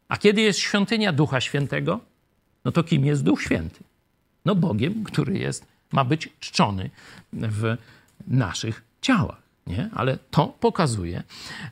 [0.08, 2.00] A kiedy jest świątynia Ducha Świętego,
[2.66, 3.84] no to kim jest Duch Święty?
[4.46, 6.90] No Bogiem, który jest, ma być czczony
[7.34, 7.78] w
[8.28, 9.42] naszych ciałach.
[9.68, 9.90] Nie?
[9.96, 11.24] Ale to pokazuje,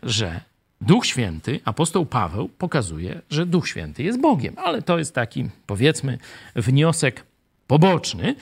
[0.04, 0.42] że
[0.82, 4.56] Duch Święty, apostoł Paweł pokazuje, że Duch Święty jest Bogiem.
[4.58, 6.18] Ale to jest taki, powiedzmy,
[6.56, 7.24] wniosek
[7.68, 8.36] poboczny,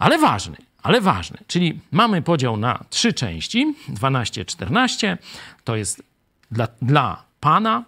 [0.00, 1.38] ale ważny, ale ważny.
[1.46, 5.16] Czyli mamy podział na trzy części, 12-14,
[5.64, 6.02] to jest
[6.50, 7.84] dla, dla Pana,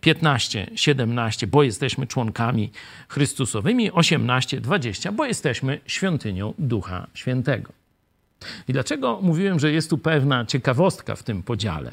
[0.00, 2.70] 15, 17, bo jesteśmy członkami
[3.08, 7.72] Chrystusowymi, 18, 20, bo jesteśmy świątynią Ducha Świętego.
[8.68, 11.92] I dlaczego mówiłem, że jest tu pewna ciekawostka w tym podziale?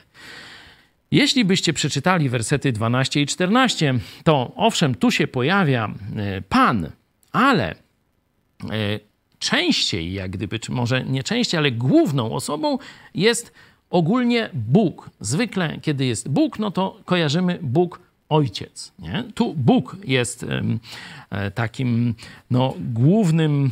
[1.11, 6.89] Jeśli byście przeczytali wersety 12 i 14, to owszem, tu się pojawia e, Pan,
[7.31, 8.99] ale e,
[9.39, 12.77] częściej, jak gdyby, czy może nie częściej, ale główną osobą
[13.15, 13.53] jest
[13.89, 15.09] ogólnie Bóg.
[15.19, 17.99] Zwykle, kiedy jest Bóg, no to kojarzymy Bóg
[18.29, 18.91] Ojciec.
[18.99, 19.23] Nie?
[19.35, 20.45] Tu Bóg jest
[21.29, 22.15] e, takim
[22.51, 23.71] no, głównym,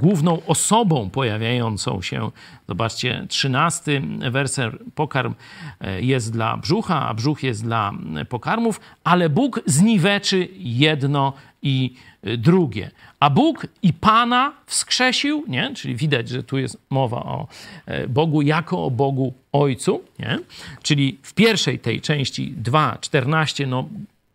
[0.00, 2.30] główną osobą pojawiającą się.
[2.68, 5.34] Zobaczcie, trzynasty werser pokarm
[5.80, 7.92] e, jest dla brzucha, a brzuch jest dla
[8.28, 11.32] pokarmów, ale Bóg zniweczy jedno
[11.62, 11.94] i
[12.26, 12.90] y, drugie.
[13.20, 15.74] A Bóg i Pana wskrzesił, nie?
[15.74, 17.48] czyli widać, że tu jest mowa o
[17.86, 20.38] e, Bogu jako o Bogu Ojcu, nie?
[20.82, 23.88] czyli w pierwszej tej części 2.14 no,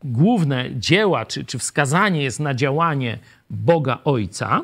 [0.03, 4.61] główne dzieła, czy, czy wskazanie jest na działanie Boga Ojca.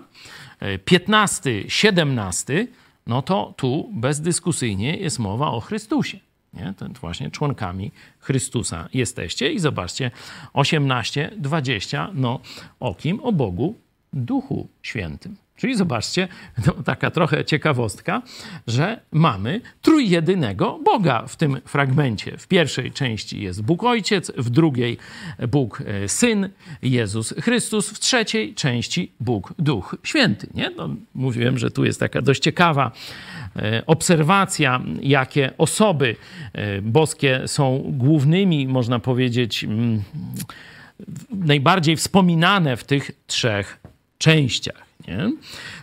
[0.85, 2.67] 15, e, 17,
[3.07, 6.19] no to tu bezdyskusyjnie jest mowa o Chrystusie.
[6.53, 6.73] Nie?
[6.77, 9.51] To właśnie członkami Chrystusa jesteście.
[9.51, 10.11] I zobaczcie,
[10.53, 12.39] 18, 20, no
[12.79, 13.19] o kim?
[13.19, 13.75] O Bogu,
[14.13, 15.35] Duchu Świętym.
[15.61, 16.27] Czyli zobaczcie,
[16.67, 18.21] no, taka trochę ciekawostka,
[18.67, 22.37] że mamy trójjedynego Boga w tym fragmencie.
[22.37, 24.97] W pierwszej części jest Bóg Ojciec, w drugiej
[25.47, 26.49] Bóg e, Syn,
[26.81, 30.47] Jezus Chrystus, w trzeciej części Bóg Duch Święty.
[30.53, 30.69] Nie?
[30.69, 32.91] No, mówiłem, że tu jest taka dość ciekawa
[33.55, 36.15] e, obserwacja, jakie osoby
[36.53, 40.01] e, boskie są głównymi, można powiedzieć, mm,
[41.29, 43.81] najbardziej wspominane w tych trzech
[44.21, 44.85] częściach.
[45.07, 45.31] Nie?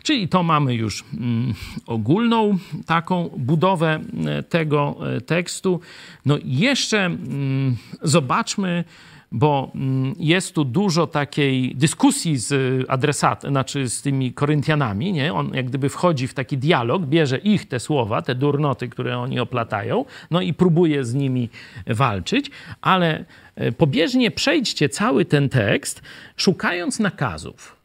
[0.03, 1.55] Czyli to mamy już mm,
[1.87, 5.81] ogólną taką budowę e, tego e, tekstu.
[6.27, 8.85] No jeszcze mm, zobaczmy,
[9.33, 15.35] bo mm, jest tu dużo takiej dyskusji z adresatem, znaczy z tymi Koryntianami, nie?
[15.35, 19.41] On jak gdyby wchodzi w taki dialog, bierze ich te słowa, te durnoty, które oni
[19.41, 21.49] oplatają, no i próbuje z nimi
[21.87, 23.25] walczyć, ale
[23.57, 26.03] e, pobieżnie przejdźcie cały ten tekst,
[26.37, 27.78] szukając nakazów.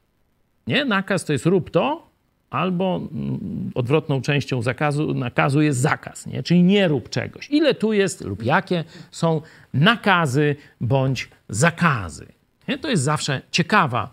[0.68, 0.86] Nie?
[0.86, 2.14] Nakaz to jest rób to,
[2.54, 6.44] albo mm, odwrotną częścią zakazu, nakazu jest zakaz, nie?
[6.44, 7.50] czyli nie rób czegoś.
[7.50, 9.42] Ile tu jest lub jakie są
[9.74, 12.26] nakazy bądź zakazy?
[12.68, 12.78] Nie?
[12.78, 14.12] To jest zawsze ciekawa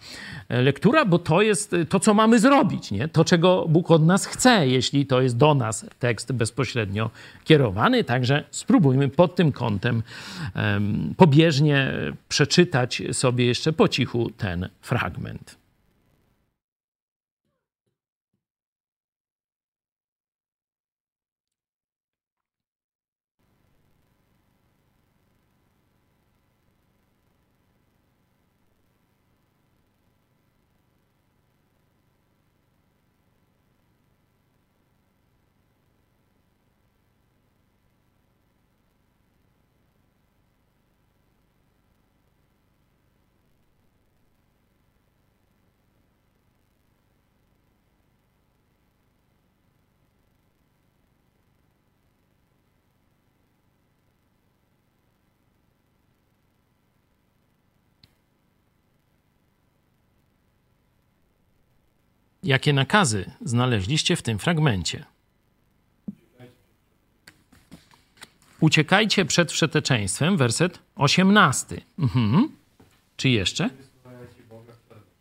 [0.48, 3.08] e, lektura, bo to jest e, to, co mamy zrobić, nie?
[3.08, 7.10] to, czego Bóg od nas chce, jeśli to jest do nas tekst bezpośrednio
[7.44, 8.04] kierowany.
[8.04, 10.02] Także spróbujmy pod tym kątem
[10.54, 11.92] um, pobieżnie
[12.28, 15.59] przeczytać sobie jeszcze po cichu ten fragment.
[62.42, 65.04] Jakie nakazy znaleźliście w tym fragmencie?
[68.60, 71.80] Uciekajcie przed wszeteczeństwem, werset 18.
[71.98, 72.48] Mhm.
[73.16, 73.70] Czy jeszcze?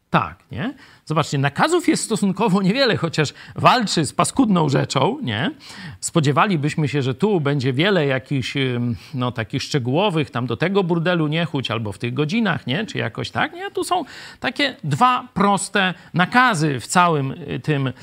[0.10, 0.74] Tak, nie?
[1.06, 5.52] Zobaczcie, nakazów jest stosunkowo niewiele, chociaż walczy z paskudną rzeczą, nie?
[6.00, 8.54] Spodziewalibyśmy się, że tu będzie wiele jakichś,
[9.14, 12.86] no, takich szczegółowych, tam do tego burdelu nie chudź, albo w tych godzinach, nie?
[12.86, 13.72] Czy jakoś tak, nie?
[13.72, 14.06] Tu są
[14.40, 17.94] takie dwa proste nakazy w całym y, tym,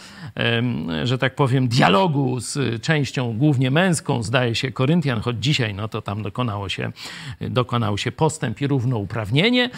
[1.04, 6.02] że tak powiem, dialogu z częścią głównie męską, zdaje się, Koryntian, choć dzisiaj, no to
[6.02, 6.92] tam dokonało się,
[7.40, 9.70] dokonał się postęp i równouprawnienie,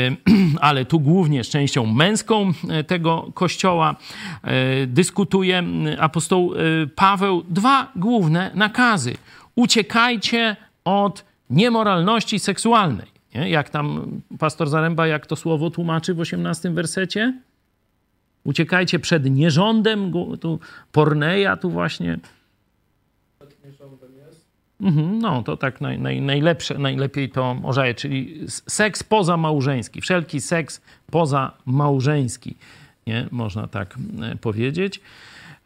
[0.60, 3.96] ale tu głównie z częścią męską E, tego kościoła
[4.42, 5.62] e, dyskutuje
[5.98, 9.14] apostoł e, Paweł dwa główne nakazy.
[9.54, 13.06] Uciekajcie od niemoralności seksualnej.
[13.34, 13.50] Nie?
[13.50, 17.40] Jak tam pastor Zaręba, jak to słowo tłumaczy w 18 wersecie?
[18.44, 20.60] Uciekajcie przed nierządem, tu
[20.92, 22.18] porneja tu właśnie.
[23.38, 24.46] Przed nierządem jest.
[24.71, 24.71] Mhm,
[25.20, 32.54] no, to tak naj, naj, najlepsze, najlepiej to może, czyli seks pozamałżeński, wszelki seks pozamałżeński,
[33.06, 33.28] nie?
[33.30, 35.00] można tak e, powiedzieć.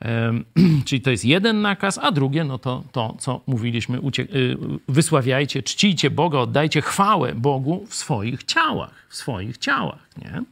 [0.86, 4.56] Czyli to jest jeden nakaz, a drugie, no to to, co mówiliśmy, y,
[4.88, 10.42] wysławiajcie, czcijcie Boga, oddajcie chwałę Bogu w swoich ciałach, w swoich ciałach, nie?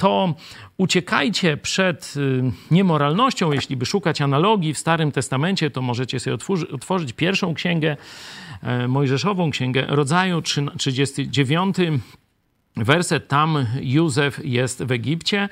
[0.00, 0.34] To
[0.76, 3.52] uciekajcie przed y, niemoralnością.
[3.52, 6.36] Jeśli by szukać analogii w Starym Testamencie, to możecie sobie
[6.72, 7.96] otworzyć pierwszą księgę
[8.62, 10.42] e, Mojżeszową, księgę Rodzaju,
[10.78, 11.76] 39
[12.76, 13.28] werset.
[13.28, 15.48] Tam Józef jest w Egipcie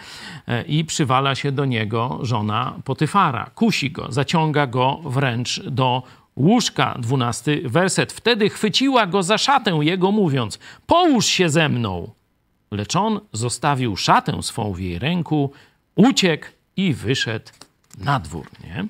[0.46, 3.50] e, i przywala się do niego żona Potyfara.
[3.54, 6.02] Kusi go, zaciąga go wręcz do
[6.36, 6.98] łóżka.
[6.98, 8.12] Dwunasty werset.
[8.12, 12.17] Wtedy chwyciła go za szatę jego, mówiąc: Połóż się ze mną.
[12.70, 15.52] Lecz on zostawił szatę swą w jej ręku,
[15.96, 17.50] uciekł i wyszedł
[18.04, 18.46] na dwór.
[18.64, 18.84] Nie?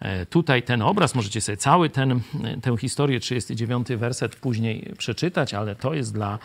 [0.00, 2.20] E, tutaj ten obraz, możecie sobie cały ten,
[2.62, 6.38] tę historię, 39 werset później przeczytać, ale to jest dla,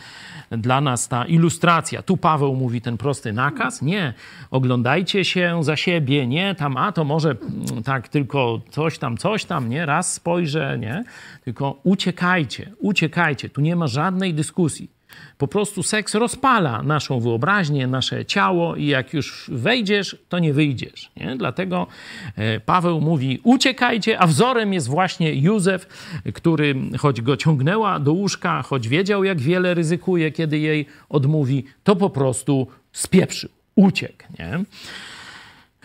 [0.52, 2.02] dla nas ta ilustracja.
[2.02, 4.14] Tu Paweł mówi ten prosty nakaz, nie,
[4.52, 9.46] oglądajcie się za siebie, nie, tam, a to może mm, tak tylko coś tam, coś
[9.46, 11.04] tam, nie, raz spojrzę, nie,
[11.44, 15.01] tylko uciekajcie, uciekajcie, tu nie ma żadnej dyskusji.
[15.38, 21.12] Po prostu seks rozpala naszą wyobraźnię, nasze ciało i jak już wejdziesz, to nie wyjdziesz.
[21.18, 21.36] Nie?
[21.38, 21.88] Dlatego
[22.36, 25.88] e, Paweł mówi: uciekajcie, a wzorem jest właśnie Józef,
[26.34, 31.96] który choć go ciągnęła do łóżka, choć wiedział, jak wiele ryzykuje, kiedy jej odmówi, to
[31.96, 34.24] po prostu spieprzył, uciekł.
[34.40, 34.64] Nie?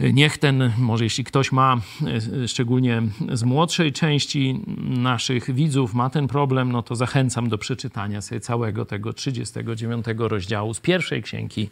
[0.01, 1.81] Niech ten, może jeśli ktoś ma,
[2.43, 8.23] e, szczególnie z młodszej części naszych widzów, ma ten problem, no to zachęcam do przeczytania
[8.23, 11.71] sobie całego tego 39 rozdziału z pierwszej księgi,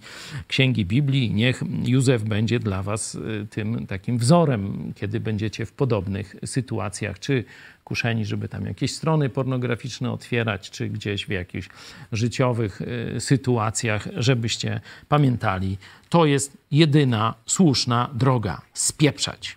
[0.48, 1.34] księgi Biblii.
[1.34, 7.44] Niech Józef będzie dla Was e, tym takim wzorem, kiedy będziecie w podobnych sytuacjach, czy
[7.84, 11.68] kuszeni, żeby tam jakieś strony pornograficzne otwierać, czy gdzieś w jakichś
[12.12, 12.80] życiowych
[13.16, 15.78] y, sytuacjach, żebyście pamiętali,
[16.14, 19.57] to jest jedyna słuszna droga spieprzać.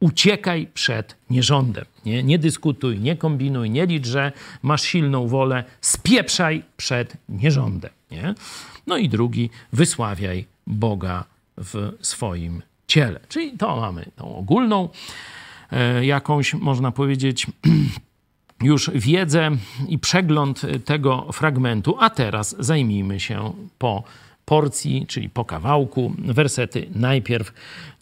[0.00, 1.84] Uciekaj przed nierządem.
[2.04, 5.64] Nie, nie dyskutuj, nie kombinuj, nie licz, że masz silną wolę.
[5.80, 7.90] Spieprzaj przed nierządem.
[8.10, 8.34] Nie?
[8.86, 11.24] No i drugi, wysławiaj Boga
[11.56, 13.20] w swoim ciele.
[13.28, 14.88] Czyli to mamy tą ogólną
[15.72, 17.46] E, jakąś, można powiedzieć,
[18.62, 19.50] już wiedzę
[19.88, 24.02] i przegląd tego fragmentu, a teraz zajmijmy się po
[24.46, 27.52] porcji, czyli po kawałku, wersety najpierw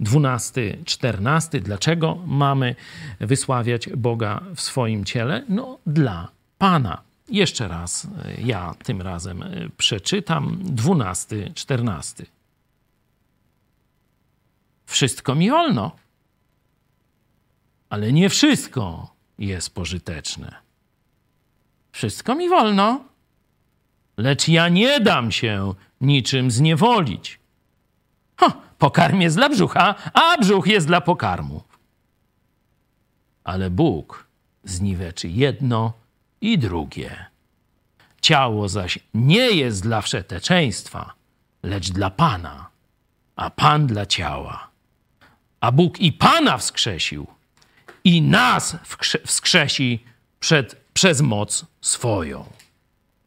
[0.01, 1.61] 12, 14.
[1.61, 2.75] Dlaczego mamy
[3.21, 5.45] wysławiać Boga w swoim ciele?
[5.49, 6.29] No, dla
[6.59, 7.03] Pana.
[7.29, 12.27] jeszcze raz, e, ja tym razem e, przeczytam, dwunasty, czternasty.
[14.87, 15.97] Wszystko mi wolno,
[17.91, 20.55] ale nie wszystko jest pożyteczne.
[21.93, 23.05] Wszystko mi wolno,
[24.17, 27.39] lecz ja nie dam się niczym zniewolić.
[28.79, 31.63] Pokarm jest dla brzucha, a brzuch jest dla pokarmu.
[33.45, 34.27] Ale Bóg
[34.65, 35.93] zniweczy jedno
[36.41, 37.27] i drugie.
[38.21, 41.15] Ciało zaś nie jest dla wszeteczeństwa,
[41.63, 42.71] lecz dla Pana,
[43.37, 44.69] a Pan dla ciała.
[45.61, 47.27] A Bóg i Pana wskrzesił,
[48.05, 48.77] i nas
[49.27, 50.05] wskrzesi
[50.41, 52.45] przed, przez moc swoją.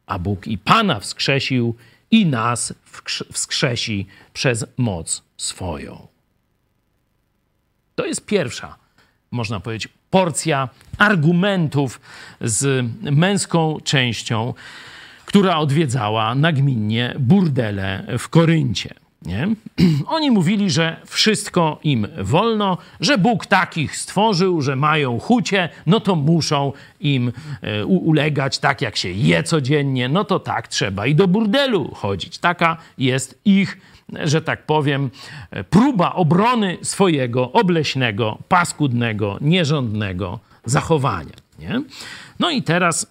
[0.06, 1.76] A Bóg i Pana wskrzesił,
[2.10, 2.74] i nas
[3.32, 6.06] wskrzesi przez moc swoją.
[7.94, 8.76] To jest pierwsza,
[9.30, 10.68] można powiedzieć, porcja
[10.98, 12.00] argumentów
[12.40, 14.54] z męską częścią,
[15.24, 18.94] która odwiedzała nagminnie burdele w Koryncie.
[19.22, 19.48] Nie?
[20.06, 26.16] Oni mówili, że wszystko im wolno, że Bóg takich stworzył, że mają chucie, no to
[26.16, 31.28] muszą im e, ulegać tak, jak się je codziennie, no to tak trzeba i do
[31.28, 32.38] burdelu chodzić.
[32.38, 33.78] Taka jest ich,
[34.24, 35.10] że tak powiem,
[35.50, 41.34] e, próba obrony swojego obleśnego, paskudnego, nierządnego zachowania.
[41.58, 41.82] Nie?
[42.40, 43.06] No i teraz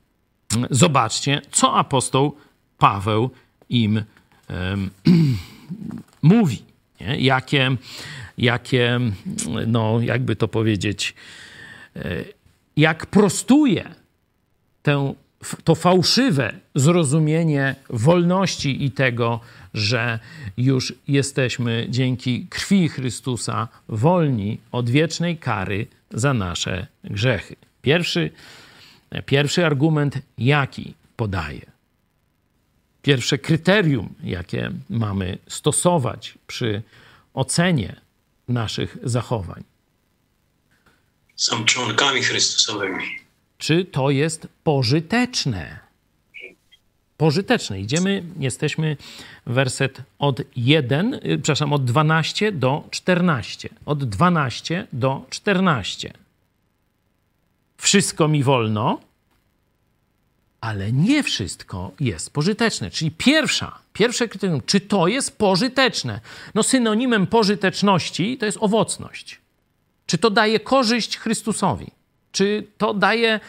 [0.70, 2.36] zobaczcie, co apostoł
[2.78, 3.30] Paweł
[3.68, 4.15] im mówi,
[7.00, 7.20] nie?
[7.20, 7.76] Jakie,
[8.38, 9.00] jakie,
[9.66, 11.14] no jakby to powiedzieć,
[11.96, 12.24] e,
[12.76, 13.94] jak prostuje
[14.82, 15.14] tę,
[15.64, 19.40] to fałszywe zrozumienie wolności i tego,
[19.74, 20.18] że
[20.56, 27.56] już jesteśmy dzięki krwi Chrystusa wolni od wiecznej kary za nasze grzechy.
[27.82, 28.30] Pierwszy,
[29.26, 31.75] pierwszy argument, jaki podaje?
[33.06, 36.82] Pierwsze kryterium, jakie mamy stosować przy
[37.34, 37.96] ocenie
[38.48, 39.64] naszych zachowań.
[41.36, 43.04] Są członkami Chrystusowymi.
[43.58, 45.78] Czy to jest pożyteczne?
[47.16, 47.80] Pożyteczne.
[47.80, 48.96] Idziemy, jesteśmy
[49.46, 53.68] werset od 1, y, przepraszam, od 12 do 14.
[53.84, 56.12] Od 12 do 14.
[57.76, 59.00] Wszystko mi wolno,
[60.66, 62.90] ale nie wszystko jest pożyteczne.
[62.90, 66.20] Czyli pierwsza, pierwsze kryterium, czy to jest pożyteczne?
[66.54, 69.40] No synonimem pożyteczności to jest owocność.
[70.06, 71.86] Czy to daje korzyść Chrystusowi?
[72.32, 73.40] Czy to daje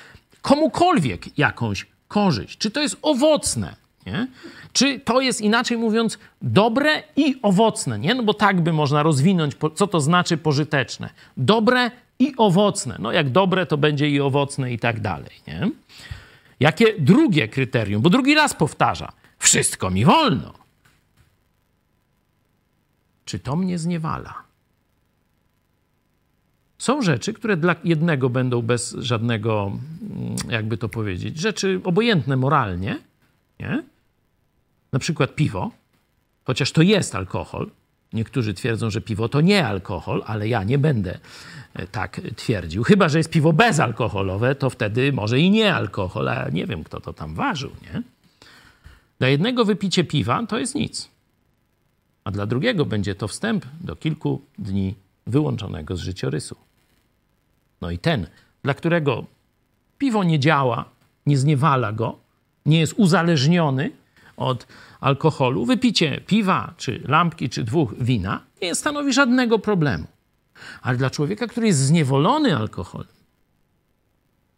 [0.42, 2.58] komukolwiek jakąś korzyść?
[2.58, 3.76] Czy to jest owocne?
[4.06, 4.28] Nie?
[4.74, 8.00] Czy to jest inaczej mówiąc dobre i owocne?
[8.00, 8.16] Nie?
[8.16, 11.10] No bo tak by można rozwinąć, co to znaczy pożyteczne.
[11.38, 12.96] Dobre i owocne.
[13.00, 15.32] No jak dobre, to będzie i owocne i tak dalej.
[15.48, 15.70] Nie?
[16.60, 18.02] Jakie drugie kryterium?
[18.02, 20.54] Bo drugi raz powtarza: wszystko mi wolno.
[23.26, 24.48] Czy to mnie zniewala?
[26.78, 33.00] Są rzeczy, które dla jednego będą bez żadnego, mm, jakby to powiedzieć, rzeczy obojętne moralnie,
[33.60, 33.84] nie?
[34.92, 35.72] Na przykład piwo,
[36.44, 37.72] chociaż to jest alkohol.
[38.14, 41.20] Niektórzy twierdzą, że piwo to nie alkohol, ale ja nie będę
[41.78, 42.84] E, tak twierdził.
[42.84, 47.02] Chyba, że jest piwo bezalkoholowe, to wtedy może i nie alkohol, a nie wiem, kto
[47.02, 48.02] to tam ważył, nie?
[49.20, 51.10] Dla jednego wypicie piwa to jest nic,
[52.24, 54.96] a dla drugiego będzie to wstęp do kilku dni
[55.28, 56.56] wyłączonego z życiorysu.
[57.82, 58.28] No i ten,
[58.64, 59.26] dla którego
[59.98, 60.86] piwo nie działa,
[61.26, 62.18] nie zniewala go,
[62.66, 63.92] nie jest uzależniony
[64.38, 64.68] od
[65.00, 70.08] alkoholu, wypicie piwa, czy lampki, czy dwóch wina nie stanowi żadnego problemu.
[70.82, 73.08] Ale dla człowieka, który jest zniewolony alkoholem,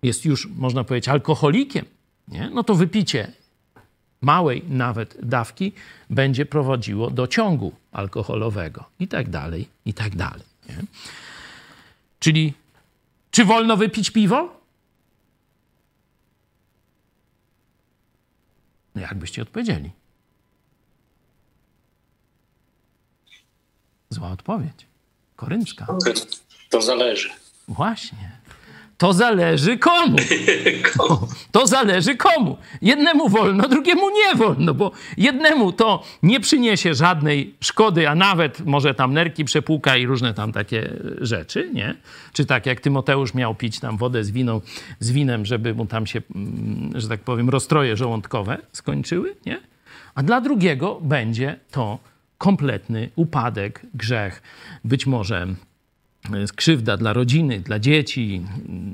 [0.04, 1.86] jest już, można powiedzieć, alkoholikiem,
[2.28, 2.50] nie?
[2.54, 3.32] no to wypicie
[4.22, 5.72] małej nawet dawki
[6.10, 10.44] będzie prowadziło do ciągu alkoholowego i tak dalej, i tak dalej.
[10.70, 10.76] Nie?
[12.20, 12.54] Czyli
[13.32, 14.59] czy wolno wypić piwo?
[19.00, 19.92] No jakbyście odpowiedzieli?
[24.10, 24.86] Zła odpowiedź.
[25.36, 25.88] Koryncka.
[26.70, 27.30] To zależy.
[27.68, 28.39] Właśnie.
[29.00, 30.18] To zależy komu.
[31.52, 32.58] To, zależy komu.
[32.82, 38.94] Jednemu wolno, drugiemu nie wolno, bo jednemu to nie przyniesie żadnej szkody, a nawet może
[38.94, 41.96] tam nerki przepłuka i różne tam takie rzeczy, nie?
[42.34, 44.62] Czy tak jak Tymoteusz miał pić tam wodę z, winą,
[45.00, 49.60] z winem, żeby mu tam się, mm, że tak powiem, rozstroje żołądkowe skończyły, nie?
[50.16, 52.00] A dla drugiego będzie to
[52.38, 54.42] kompletny upadek, grzech,
[54.84, 55.48] być może
[56.56, 58.42] krzywda dla rodziny, dla dzieci,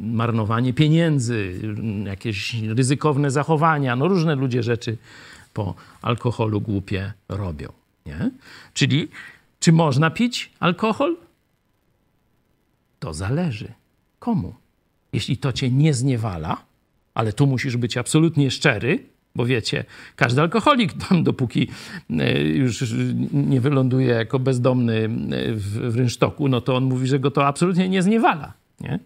[0.02, 1.62] marnowanie pieniędzy,
[2.06, 3.96] jakieś ryzykowne zachowania.
[3.96, 4.98] No różne ludzie rzeczy
[5.54, 7.72] po alkoholu głupie robią.
[8.06, 8.32] Nie?
[8.74, 9.08] Czyli
[9.60, 11.18] czy można pić alkohol?
[13.00, 13.74] To zależy.
[14.20, 14.56] Komu?
[15.14, 16.62] Jeśli to cię nie zniewala,
[17.14, 19.04] ale tu musisz być absolutnie szczery,
[19.36, 21.68] bo wiecie, każdy alkoholik dopóki
[22.10, 22.84] e, już
[23.34, 25.08] nie wyląduje jako bezdomny e,
[25.54, 28.54] w, w rynsztoku, no to on mówi, że go to absolutnie nie zniewala.
[28.82, 29.00] Nie?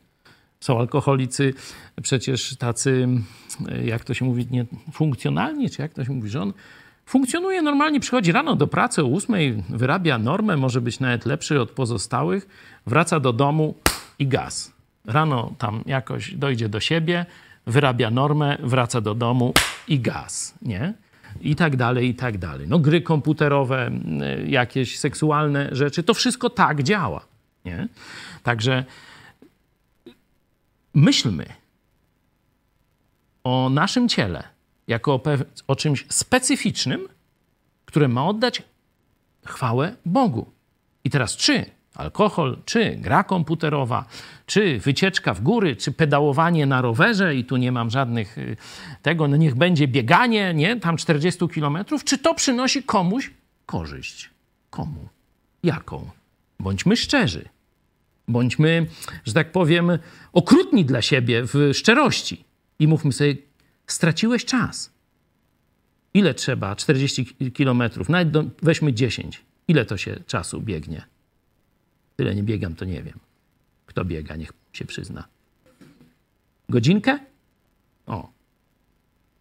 [0.60, 1.54] Są alkoholicy
[2.02, 3.08] przecież tacy,
[3.70, 6.54] e, jak to się mówi, nie, funkcjonalni, czy jak to się mówi, że on
[7.06, 11.72] funkcjonuje normalnie, przychodzi rano do pracy o ósmej, wyrabia normę, może być nawet lepszy od
[11.72, 12.48] pozostałych,
[12.88, 13.76] wraca do domu
[14.20, 14.74] i gaz.
[15.06, 17.26] Rano tam jakoś dojdzie do siebie,
[17.68, 19.54] wyrabia normę, wraca do domu
[19.90, 20.94] i gaz, nie?
[21.42, 22.68] I tak dalej, i tak dalej.
[22.68, 23.92] No gry komputerowe,
[24.48, 27.26] jakieś seksualne rzeczy, to wszystko tak działa,
[27.66, 27.88] nie?
[28.44, 28.86] Także
[30.94, 31.46] myślmy
[33.44, 34.44] o naszym ciele
[34.88, 35.22] jako o,
[35.68, 37.08] o czymś specyficznym,
[37.86, 38.64] które ma oddać
[39.46, 40.52] chwałę Bogu.
[41.04, 41.66] I teraz czy
[42.00, 44.06] alkohol, czy gra komputerowa,
[44.46, 48.58] czy wycieczka w góry, czy pedałowanie na rowerze i tu nie mam żadnych y,
[49.02, 53.32] tego, no niech będzie bieganie, nie, tam 40 kilometrów, czy to przynosi komuś
[53.66, 54.30] korzyść?
[54.70, 55.10] Komu?
[55.64, 56.10] Jaką?
[56.60, 57.50] Bądźmy szczerzy.
[58.28, 58.86] Bądźmy,
[59.26, 59.92] że tak powiem,
[60.34, 62.44] okrutni dla siebie w szczerości
[62.80, 63.36] i mówmy sobie,
[63.88, 64.94] straciłeś czas.
[66.14, 66.76] Ile trzeba?
[66.76, 69.42] 40 kilometrów, nawet do, weźmy 10.
[69.68, 71.02] Ile to się czasu biegnie?
[72.20, 73.20] Tyle nie biegam, to nie wiem.
[73.86, 75.28] Kto biega, niech się przyzna.
[76.70, 77.20] Godzinkę?
[78.08, 78.30] O.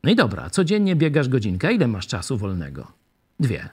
[0.02, 1.72] No i dobra, codziennie biegasz godzinkę.
[1.72, 2.92] Ile masz czasu wolnego?
[3.40, 3.68] Dwie.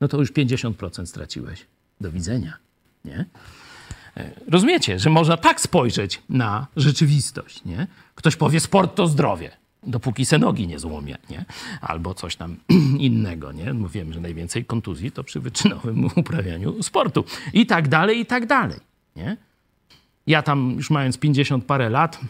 [0.00, 1.66] No to już 50% straciłeś.
[2.00, 2.56] Do widzenia.
[3.04, 3.24] Nie?
[4.16, 7.64] E, rozumiecie, że można tak spojrzeć na rzeczywistość.
[7.64, 7.86] Nie?
[8.14, 9.50] Ktoś powie, sport to zdrowie
[9.82, 11.44] dopóki se nogi nie złomie, nie?
[11.80, 12.56] Albo coś tam
[12.98, 13.74] innego, nie?
[13.74, 17.24] Mówiłem, że najwięcej kontuzji to przy wyczynowym uprawianiu sportu.
[17.52, 18.78] I tak dalej, i tak dalej,
[19.16, 19.36] nie?
[20.26, 22.20] Ja tam już mając 50 parę lat,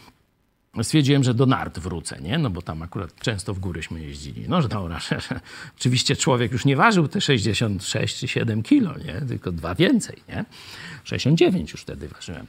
[0.83, 2.37] stwierdziłem, że do nart wrócę, nie?
[2.37, 4.45] No bo tam akurat często w góryśmy jeździli.
[4.47, 4.99] No, że dobra,
[5.77, 9.21] oczywiście człowiek już nie ważył te 66 czy 7 kilo, nie?
[9.27, 10.45] Tylko dwa więcej, nie?
[11.03, 12.47] 69 już wtedy ważyłem,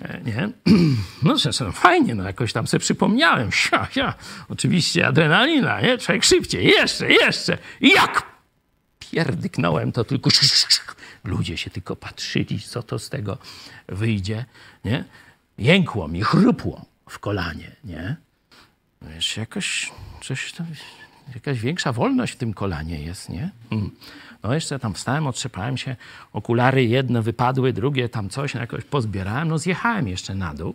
[0.00, 0.50] e, nie?
[1.22, 3.50] No zresztą fajnie, no jakoś tam sobie przypomniałem.
[3.72, 4.14] Ja, ja.
[4.48, 5.98] Oczywiście adrenalina, nie?
[5.98, 7.58] Człowiek szybciej, jeszcze, jeszcze.
[7.80, 8.22] I jak
[8.98, 10.30] pierdyknąłem, to tylko
[11.24, 13.38] ludzie się tylko patrzyli, co to z tego
[13.88, 14.44] wyjdzie,
[14.84, 15.04] nie?
[15.58, 18.16] Jękło mi, chrupło w kolanie, nie?
[19.02, 19.92] Wiesz, jakoś
[20.22, 20.66] coś tam,
[21.34, 23.50] jakaś większa wolność w tym kolanie jest, nie?
[23.70, 23.90] Mm.
[24.42, 25.96] No jeszcze tam wstałem, otrzepałem się,
[26.32, 30.74] okulary jedne wypadły, drugie tam coś jakoś pozbierałem, no zjechałem jeszcze na dół.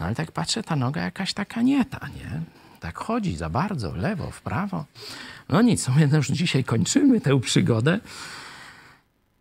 [0.00, 2.40] No ale tak patrzę, ta noga jakaś taka nie ta, nie?
[2.80, 4.84] Tak chodzi za bardzo, lewo, w prawo.
[5.48, 8.00] No nic, my już dzisiaj kończymy tę przygodę.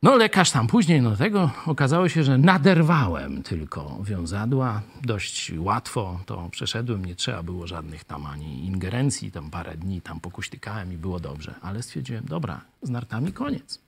[0.03, 4.81] No lekarz tam później, no tego okazało się, że naderwałem tylko wiązadła.
[5.03, 10.19] Dość łatwo to przeszedłem, nie trzeba było żadnych tam ani ingerencji, tam parę dni tam
[10.19, 11.53] pokuśtykałem i było dobrze.
[11.61, 13.79] Ale stwierdziłem, dobra, z nartami koniec.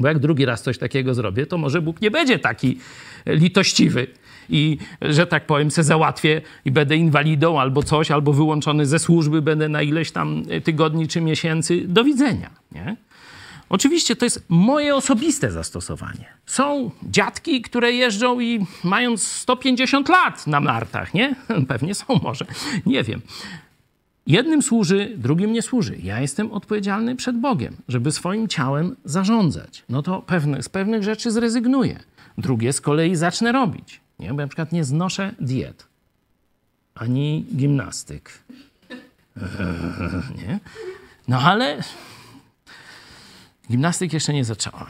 [0.00, 2.78] Bo jak drugi raz coś takiego zrobię, to może Bóg nie będzie taki
[3.26, 4.06] litościwy
[4.48, 9.42] i, że tak powiem, se załatwię i będę inwalidą albo coś, albo wyłączony ze służby
[9.42, 11.84] będę na ileś tam tygodni czy miesięcy.
[11.88, 12.96] Do widzenia, nie?
[13.68, 16.24] Oczywiście to jest moje osobiste zastosowanie.
[16.46, 21.34] Są dziadki, które jeżdżą i mają 150 lat na nartach, nie?
[21.68, 22.46] Pewnie są może,
[22.86, 23.20] nie wiem.
[24.26, 25.96] Jednym służy, drugim nie służy.
[26.02, 29.84] Ja jestem odpowiedzialny przed Bogiem, żeby swoim ciałem zarządzać.
[29.88, 31.98] No to pewne, z pewnych rzeczy zrezygnuję.
[32.38, 34.00] Drugie z kolei zacznę robić.
[34.18, 34.28] Nie?
[34.28, 35.86] Bo na przykład nie znoszę diet,
[36.94, 38.30] ani gimnastyk.
[40.38, 40.60] nie?
[41.28, 41.82] No ale
[43.70, 44.86] Gimnastyk jeszcze nie zaczęłam.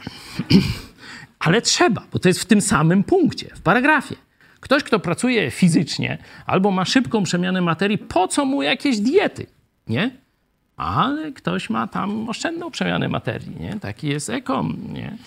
[1.39, 4.15] Ale trzeba, bo to jest w tym samym punkcie, w paragrafie.
[4.59, 9.45] Ktoś, kto pracuje fizycznie albo ma szybką przemianę materii, po co mu jakieś diety?
[9.87, 10.11] Nie?
[10.77, 13.79] Ale ktoś ma tam oszczędną przemianę materii, nie?
[13.79, 15.17] Taki jest ekom, nie?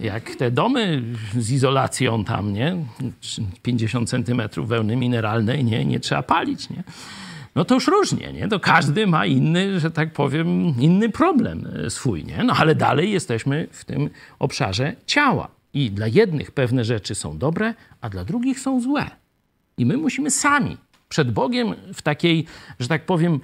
[0.00, 1.02] Jak te domy
[1.38, 2.76] z izolacją tam, nie?
[3.62, 5.84] 50 centymetrów wełny mineralnej, nie?
[5.84, 6.82] Nie trzeba palić, nie?
[7.54, 8.48] No to już różnie, nie?
[8.48, 12.44] To każdy ma inny, że tak powiem, inny problem e, swój, nie?
[12.44, 15.48] No ale dalej jesteśmy w tym obszarze ciała.
[15.74, 19.10] I dla jednych pewne rzeczy są dobre, a dla drugich są złe.
[19.76, 20.76] I my musimy sami
[21.10, 22.46] przed Bogiem w takiej,
[22.80, 23.40] że tak powiem,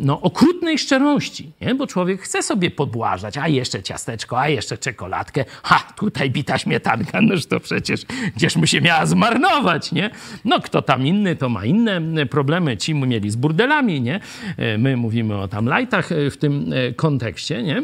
[0.00, 1.74] no, okrutnej szczerości, nie?
[1.74, 7.20] bo człowiek chce sobie podbłażać, a jeszcze ciasteczko, a jeszcze czekoladkę, ha, tutaj bita śmietanka,
[7.20, 8.04] noż to przecież
[8.36, 10.10] gdzież mu się miała zmarnować, nie?
[10.44, 14.20] No kto tam inny, to ma inne problemy, ci mieli z burdelami, nie?
[14.56, 17.82] E, my mówimy o tam lajtach e, w tym e, kontekście, nie?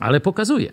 [0.00, 0.72] Ale pokazuje,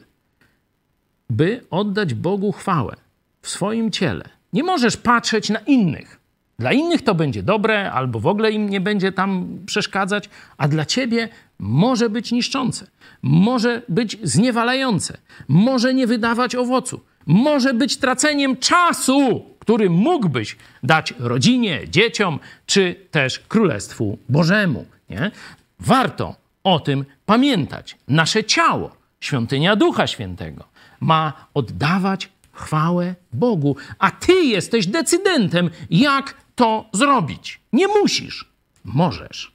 [1.29, 2.95] by oddać Bogu chwałę
[3.41, 4.29] w swoim ciele.
[4.53, 6.16] Nie możesz patrzeć na innych,
[6.59, 10.85] dla innych to będzie dobre, albo w ogóle im nie będzie tam przeszkadzać, a dla
[10.85, 11.29] ciebie
[11.59, 12.87] może być niszczące,
[13.21, 21.81] może być zniewalające, może nie wydawać owocu, może być traceniem czasu, który mógłbyś dać rodzinie,
[21.89, 24.85] dzieciom, czy też Królestwu Bożemu.
[25.09, 25.31] Nie?
[25.79, 27.97] Warto o tym pamiętać.
[28.07, 30.63] Nasze ciało, świątynia Ducha Świętego,
[30.99, 37.59] ma oddawać chwałę Bogu, a ty jesteś decydentem, jak to zrobić.
[37.73, 38.45] Nie musisz,
[38.83, 39.51] możesz.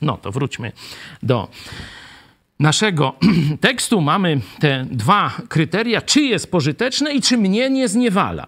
[0.00, 0.72] No to wróćmy
[1.22, 1.48] do
[2.58, 3.14] naszego
[3.60, 4.00] tekstu.
[4.00, 8.46] Mamy te dwa kryteria, czy jest pożyteczne i czy mnie nie zniewala.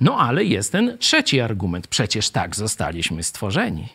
[0.00, 1.86] No ale jest ten trzeci argument.
[1.86, 3.88] Przecież tak zostaliśmy stworzeni.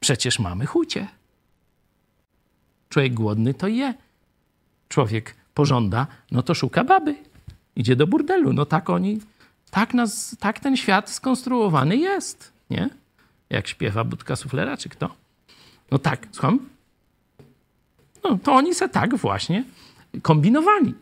[0.00, 1.08] Przecież mamy chucie.
[2.88, 3.94] Człowiek głodny to je.
[4.88, 7.16] Człowiek pożąda, no to szuka baby.
[7.76, 8.52] Idzie do burdelu.
[8.52, 9.20] No tak oni
[9.72, 12.90] tak, nas, tak ten świat skonstruowany jest, nie?
[13.50, 15.14] Jak śpiewa Budka Suflera, czy kto?
[15.90, 16.58] No tak, słucham?
[18.24, 19.64] No to oni se tak właśnie
[20.22, 20.94] kombinowali.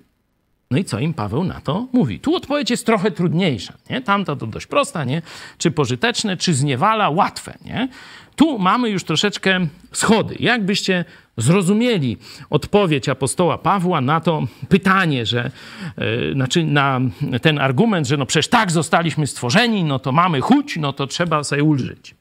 [0.71, 2.21] No i co im Paweł na to mówi?
[2.21, 4.01] Tu odpowiedź jest trochę trudniejsza, nie?
[4.01, 5.23] Tamta to dość prosta, nie?
[5.59, 7.89] Czy pożyteczne, czy zniewala, łatwe, nie?
[8.37, 10.37] Tu mamy już troszeczkę schody.
[10.41, 11.05] Jakbyście
[11.37, 12.17] zrozumieli
[12.51, 15.51] odpowiedź apostoła Pawła na to pytanie, że,
[15.99, 17.01] yy, znaczy na
[17.43, 21.45] ten argument, że no przecież tak zostaliśmy stworzeni, no to mamy chuć, no to trzeba
[21.45, 22.15] sobie ulżyć.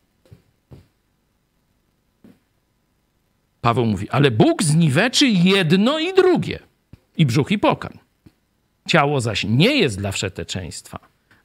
[3.62, 6.60] Paweł mówi, ale Bóg zniweczy jedno i drugie,
[7.18, 7.98] i brzuch i pokarm.
[8.90, 11.00] Ciało zaś nie jest dla wszeteczeństwa,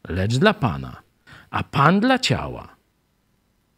[0.09, 1.03] lecz dla Pana,
[1.51, 2.77] a Pan dla ciała.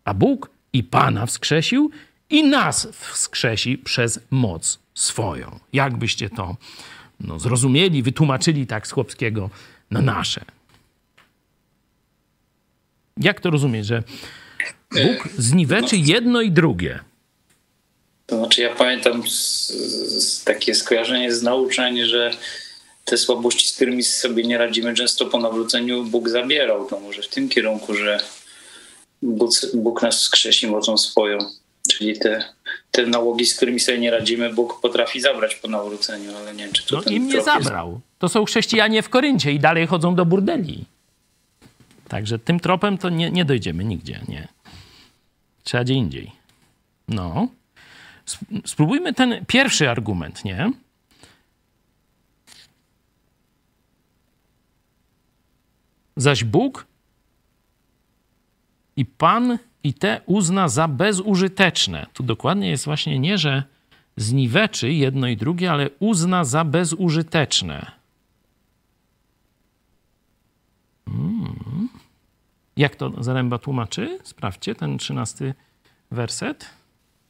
[0.05, 1.91] A Bóg i Pana wskrzesił
[2.31, 5.59] i nas wskrzesi przez moc swoją.
[5.73, 6.57] Jakbyście to
[7.21, 9.51] no, zrozumieli, wytłumaczyli tak z chłopskiego
[9.91, 10.45] na nasze.
[13.17, 14.03] Jak to rozumieć, że
[14.93, 17.01] Bóg zniweczy jedno i drugie?
[18.27, 19.69] To znaczy, ja pamiętam z,
[20.25, 22.31] z takie skojarzenie z nauczeń, że
[23.07, 26.87] te słabości, z którymi sobie nie radzimy, często po nawróceniu Bóg zabierał.
[26.87, 28.21] To może w tym kierunku, że
[29.23, 31.39] Bóg, Bóg nas wskrzesi mocą swoją.
[31.91, 32.45] Czyli te,
[32.91, 36.73] te nałogi, z którymi sobie nie radzimy, Bóg potrafi zabrać po nawróceniu, ale nie wiem,
[36.73, 37.91] czy to no, im nie zabrał.
[37.91, 38.03] Jest...
[38.19, 40.85] To są chrześcijanie w Koryncie i dalej chodzą do burdeli.
[42.09, 44.49] Także tym tropem to nie, nie dojdziemy nigdzie, nie.
[45.65, 46.33] Trzeba gdzie indziej.
[47.09, 47.49] No.
[48.67, 50.73] Spróbujmy ten pierwszy argument, nie?
[56.17, 56.87] Zaś Bóg
[58.97, 62.07] i Pan i te uzna za bezużyteczne.
[62.13, 63.63] Tu dokładnie jest właśnie nie, że
[64.17, 67.93] zniweczy jedno i drugie, ale uzna za bezużyteczne.
[71.09, 71.89] Hmm.
[72.77, 74.19] Jak to Zaręba tłumaczy?
[74.23, 75.55] Sprawdźcie ten trzynasty
[76.11, 76.71] werset.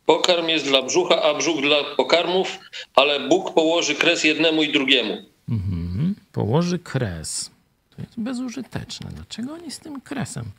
[0.07, 2.59] Pokarm jest dla brzucha, a brzuch dla pokarmów,
[2.95, 5.17] ale Bóg położy kres jednemu i drugiemu.
[5.49, 6.15] Mhm.
[6.33, 7.56] Położy kres.
[7.97, 9.11] To jest bezużyteczne.
[9.15, 10.51] Dlaczego oni z tym kresem?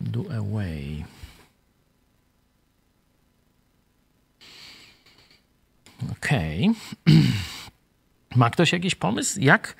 [0.00, 1.04] do away.
[6.12, 6.70] Okej.
[6.70, 7.14] Okay.
[8.36, 9.76] Ma ktoś jakiś pomysł, jak,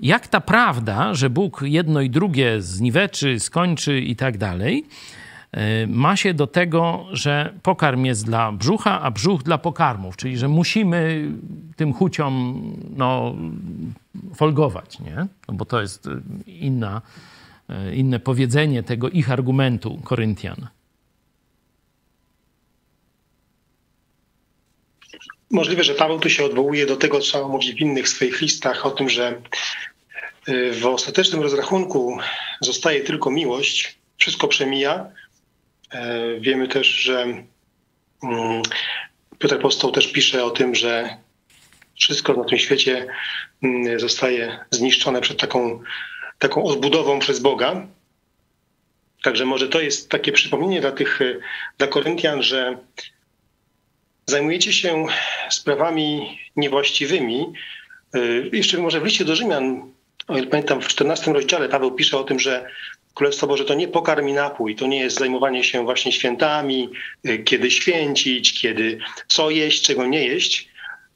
[0.00, 4.86] jak ta prawda, że Bóg jedno i drugie zniweczy, skończy i tak dalej,
[5.88, 10.48] ma się do tego, że pokarm jest dla brzucha, a brzuch dla pokarmów, czyli że
[10.48, 11.30] musimy
[11.76, 12.62] tym chuciom
[12.96, 13.34] no,
[14.34, 15.26] folgować, nie?
[15.48, 16.08] No bo to jest
[16.46, 17.02] inna,
[17.72, 20.68] E, inne powiedzenie tego ich argumentu Koryntian.
[25.50, 28.90] Możliwe, że Paweł tu się odwołuje do tego, co mówi w innych swoich listach, o
[28.90, 29.42] tym, że
[30.80, 32.18] w ostatecznym rozrachunku
[32.60, 35.06] zostaje tylko miłość, wszystko przemija.
[35.92, 37.22] E, wiemy też, że
[38.22, 38.62] mm,
[39.38, 41.16] Piotr Apostoł też pisze o tym, że
[42.00, 43.06] wszystko na tym świecie
[43.62, 45.82] mm, zostaje zniszczone przed taką
[46.38, 47.86] taką odbudową przez Boga.
[49.22, 51.20] Także może to jest takie przypomnienie dla tych,
[51.78, 52.78] dla Koryntian, że
[54.26, 55.06] zajmujecie się
[55.50, 57.52] sprawami niewłaściwymi,
[58.16, 59.92] Y, Jeszcze może w liście do Rzymian,
[60.28, 62.68] o pamiętam, w 14 rozdziale Paweł pisze o tym, że
[63.14, 66.88] Królestwo Boże to nie pokarm i napój, to nie jest zajmowanie się właśnie świętami,
[67.28, 68.98] y, kiedy święcić, kiedy
[69.28, 70.68] co jeść, czego nie jeść,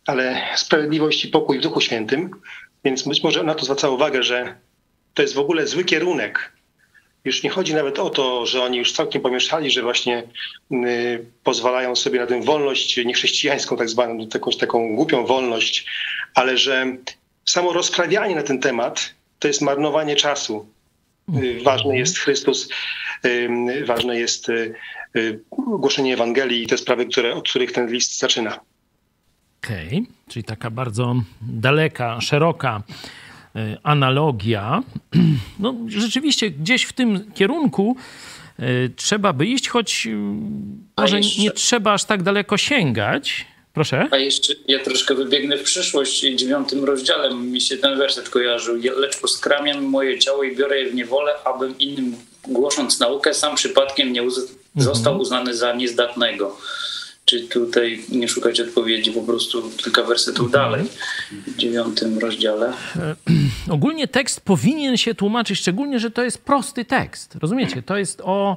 [0.06, 2.30] ale sprawiedliwość i pokój w Duchu Świętym.
[2.84, 4.56] Więc być może na to zwraca uwagę, że
[5.14, 6.52] to jest w ogóle zły kierunek.
[7.24, 10.22] Już nie chodzi nawet o to, że oni już całkiem pomieszali, że właśnie
[10.72, 15.86] y, pozwalają sobie na tę wolność niechrześcijańską, tak zwaną, jakąś taką głupią wolność,
[16.34, 16.96] ale że
[17.44, 20.75] samo rozprawianie na ten temat to jest marnowanie czasu.
[21.34, 22.68] Y, Ważny jest Chrystus,
[23.24, 24.74] y, ważne jest y,
[25.78, 28.60] głoszenie Ewangelii i te sprawy, które, od których ten list zaczyna.
[29.64, 32.82] Okej, czyli taka bardzo daleka, szeroka
[33.82, 34.82] analogia.
[35.58, 37.96] No, rzeczywiście gdzieś w tym kierunku
[38.96, 40.08] trzeba by iść, choć
[40.96, 43.46] może jeszcze- nie trzeba aż tak daleko sięgać.
[43.76, 44.08] Proszę.
[44.10, 46.20] A jeszcze ja troszkę wybiegnę w przyszłość.
[46.20, 48.76] Dziewiątym rozdziale mi się ten werset kojarzył.
[48.76, 52.16] Ja- Lecz uskramiam moje ciało i biorę je w niewolę, abym innym
[52.48, 56.56] głosząc naukę, sam przypadkiem nie uz- został uznany za niezdatnego.
[57.24, 60.82] Czy tutaj nie szukać odpowiedzi, po prostu kilka wersetów dalej
[61.46, 62.72] w dziewiątym rozdziale.
[63.70, 67.34] Ogólnie tekst powinien się tłumaczyć, szczególnie, że to jest prosty tekst.
[67.42, 67.82] Rozumiecie?
[67.82, 68.56] To jest o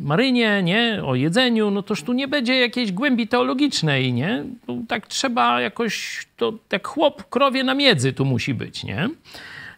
[0.00, 1.02] marynie, nie?
[1.04, 1.70] O jedzeniu.
[1.70, 4.44] No toż tu nie będzie jakiejś głębi teologicznej, nie?
[4.88, 9.08] Tak trzeba jakoś, to jak chłop krowie na miedzy tu musi być, nie?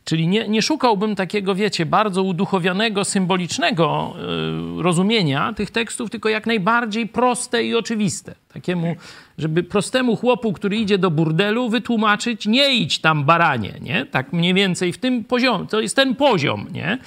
[0.04, 4.14] Czyli nie, nie szukałbym takiego, wiecie, bardzo uduchowionego, symbolicznego
[4.78, 8.34] y, rozumienia tych tekstów, tylko jak najbardziej proste i oczywiste.
[8.54, 8.96] Takiemu,
[9.38, 14.06] żeby prostemu chłopu, który idzie do burdelu, wytłumaczyć, nie idź tam baranie, nie?
[14.06, 16.98] Tak mniej więcej w tym poziomie, to jest ten poziom, nie?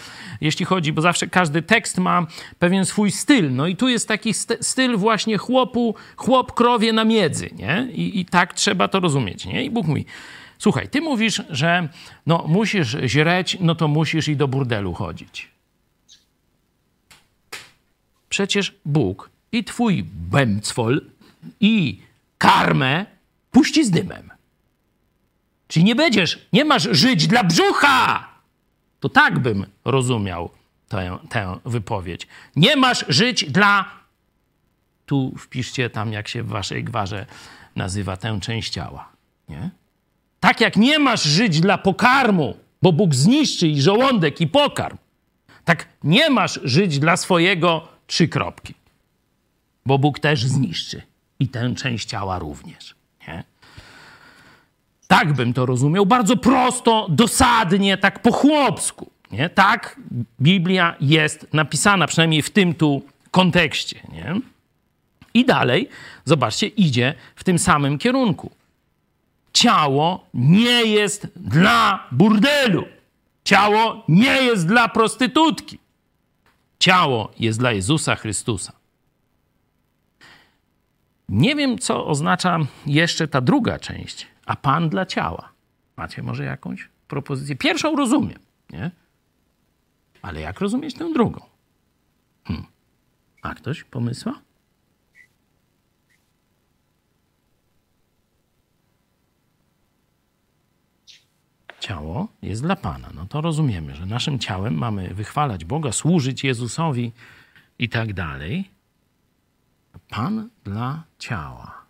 [0.41, 2.27] Jeśli chodzi, bo zawsze każdy tekst ma
[2.59, 7.05] pewien swój styl, no i tu jest taki st- styl właśnie chłopu, chłop krowie na
[7.05, 7.87] miedzy, nie?
[7.93, 9.63] I, I tak trzeba to rozumieć, nie?
[9.65, 10.05] I Bóg mówi,
[10.59, 11.89] Słuchaj, ty mówisz, że
[12.25, 15.51] no, musisz źreć, no to musisz i do burdelu chodzić.
[18.29, 21.01] Przecież Bóg i twój bęcwol
[21.59, 22.01] i
[22.37, 23.05] karmę
[23.51, 24.31] puści z dymem.
[25.67, 28.27] Czyli nie będziesz, nie masz żyć dla brzucha.
[28.99, 30.49] To tak bym rozumiał
[30.89, 32.27] tę, tę wypowiedź.
[32.55, 33.85] Nie masz żyć dla.
[35.05, 37.25] Tu wpiszcie tam, jak się w waszej gwarze
[37.75, 39.09] nazywa tę część ciała.
[39.49, 39.69] Nie?
[40.45, 44.97] Tak jak nie masz żyć dla pokarmu, bo Bóg zniszczy i żołądek, i pokarm,
[45.63, 48.73] tak nie masz żyć dla swojego trzy kropki,
[49.85, 51.01] bo Bóg też zniszczy
[51.39, 52.95] i tę część ciała również.
[53.27, 53.43] Nie?
[55.07, 59.11] Tak bym to rozumiał, bardzo prosto, dosadnie, tak po chłopsku.
[59.31, 59.49] Nie?
[59.49, 59.99] Tak
[60.41, 63.99] Biblia jest napisana, przynajmniej w tym tu kontekście.
[64.13, 64.39] Nie?
[65.33, 65.89] I dalej,
[66.25, 68.51] zobaczcie, idzie w tym samym kierunku
[69.55, 72.85] ciało nie jest dla burdelu.
[73.43, 75.79] Ciało nie jest dla prostytutki.
[76.79, 78.73] Ciało jest dla Jezusa Chrystusa.
[81.29, 85.49] Nie wiem, co oznacza jeszcze ta druga część, a Pan dla ciała.
[85.97, 87.55] Macie może jakąś propozycję?
[87.55, 88.39] Pierwszą rozumiem,
[88.69, 88.91] nie?
[90.21, 91.41] Ale jak rozumieć tę drugą?
[92.43, 92.65] Hmm.
[93.41, 94.44] A ktoś pomysła?
[101.89, 103.09] Ciało jest dla Pana.
[103.15, 107.11] No to rozumiemy, że naszym ciałem mamy wychwalać Boga, służyć Jezusowi
[107.79, 108.69] i tak dalej.
[110.09, 111.81] Pan dla ciała.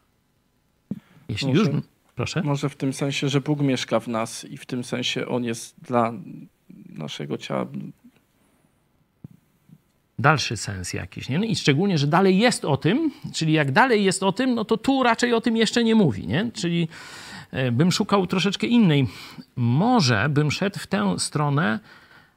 [1.29, 1.83] Jeśli Może- już.
[2.15, 2.41] Proszę.
[2.43, 5.75] Może w tym sensie, że Bóg mieszka w nas i w tym sensie On jest
[5.81, 6.13] dla
[6.89, 7.65] naszego ciała.
[10.19, 11.29] dalszy sens jakiś.
[11.29, 11.39] Nie?
[11.39, 14.65] No I szczególnie, że dalej jest o tym, czyli jak dalej jest o tym, no
[14.65, 16.27] to tu raczej o tym jeszcze nie mówi.
[16.27, 16.51] Nie?
[16.53, 16.87] Czyli
[17.71, 19.07] bym szukał troszeczkę innej.
[19.55, 21.79] Może bym szedł w tę stronę,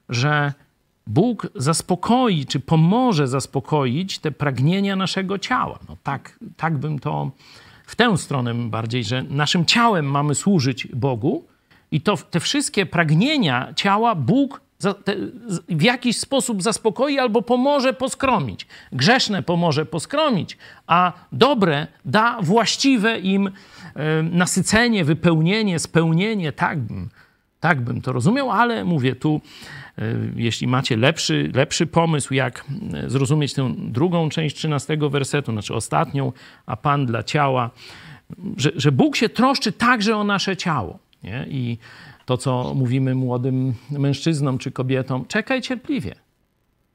[0.09, 0.53] że
[1.07, 5.79] Bóg zaspokoi, czy pomoże zaspokoić te pragnienia naszego ciała.
[5.89, 7.31] No tak, tak bym to
[7.87, 11.45] w tę stronę bardziej, że naszym ciałem mamy służyć Bogu
[11.91, 14.61] i to te wszystkie pragnienia ciała Bóg
[15.69, 18.67] w jakiś sposób zaspokoi albo pomoże poskromić.
[18.93, 23.47] Grzeszne pomoże poskromić, a dobre da właściwe im
[23.95, 26.53] e, nasycenie, wypełnienie, spełnienie.
[26.53, 27.09] Tak bym,
[27.61, 29.41] tak bym to rozumiał, ale mówię tu,
[29.99, 30.03] e,
[30.37, 32.65] jeśli macie lepszy, lepszy pomysł, jak
[32.95, 36.33] e, zrozumieć tę drugą część 13 wersetu, znaczy ostatnią,
[36.67, 37.71] a Pan dla ciała,
[38.57, 40.99] że, że Bóg się troszczy także o nasze ciało.
[41.23, 41.47] Nie?
[41.49, 41.79] I
[42.29, 46.15] to, co mówimy młodym mężczyznom czy kobietom, czekaj cierpliwie.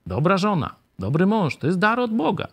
[0.07, 2.47] Dobra żona, dobry mąż, to jest dar od Boga.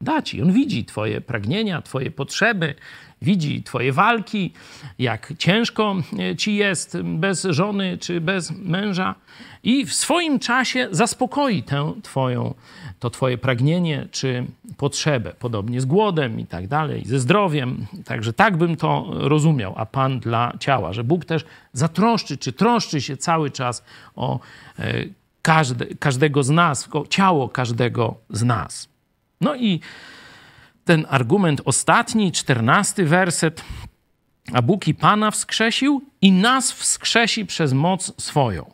[0.00, 0.42] da ci.
[0.42, 2.74] On widzi twoje pragnienia, twoje potrzeby,
[3.22, 4.52] widzi twoje walki,
[4.98, 9.14] jak ciężko e, ci jest bez żony czy bez męża
[9.62, 12.54] i w swoim czasie zaspokoi tę twoją,
[12.98, 14.46] to twoje pragnienie czy
[14.76, 15.32] potrzebę.
[15.38, 17.86] Podobnie z głodem i tak dalej, ze zdrowiem.
[18.04, 23.00] Także tak bym to rozumiał, a Pan dla ciała, że Bóg też zatroszczy, czy troszczy
[23.00, 23.84] się cały czas
[24.16, 24.40] o
[24.78, 25.04] e,
[25.42, 28.88] każde, każdego z nas, o ciało każdego z nas.
[29.40, 29.80] No i
[30.84, 33.64] ten argument ostatni, czternasty werset.
[34.52, 38.72] A Bóg i Pana wskrzesił i nas wskrzesi przez moc swoją.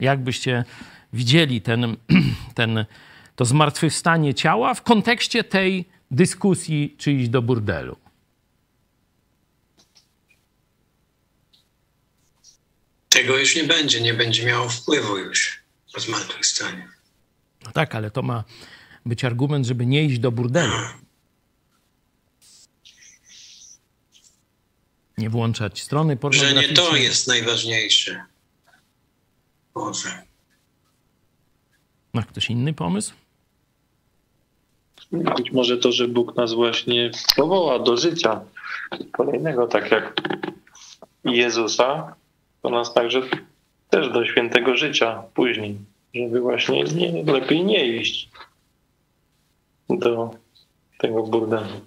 [0.00, 0.64] Jakbyście
[1.12, 1.96] widzieli ten,
[2.54, 2.84] ten,
[3.36, 7.96] to zmartwychwstanie ciała w kontekście tej dyskusji, czy iść do burdelu.
[13.08, 15.60] Tego już nie będzie, nie będzie miało wpływu już
[15.94, 16.84] po zmartwychwstaniu.
[17.64, 18.44] No tak, ale to ma
[19.06, 20.72] być argument, żeby nie iść do burdelu.
[25.18, 26.68] Nie włączać strony Że pornograficznej.
[26.68, 28.24] nie to jest najważniejsze.
[29.74, 30.22] Boże.
[32.12, 33.14] Ma ktoś inny pomysł?
[35.12, 38.40] Być może to, że Bóg nas właśnie powoła do życia
[39.12, 40.20] kolejnego, tak jak
[41.24, 42.14] Jezusa,
[42.62, 43.22] to nas także
[43.90, 45.78] też do świętego życia później,
[46.14, 48.28] żeby właśnie nie, lepiej nie iść
[49.98, 50.30] do
[50.98, 51.80] tego burdelu.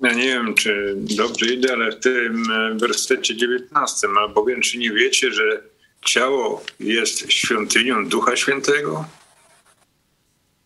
[0.00, 4.90] Ja nie wiem, czy dobrze idę, ale w tym e, wersecie 19, albowiem czy nie
[4.90, 5.62] wiecie, że
[6.04, 9.04] ciało jest świątynią Ducha Świętego,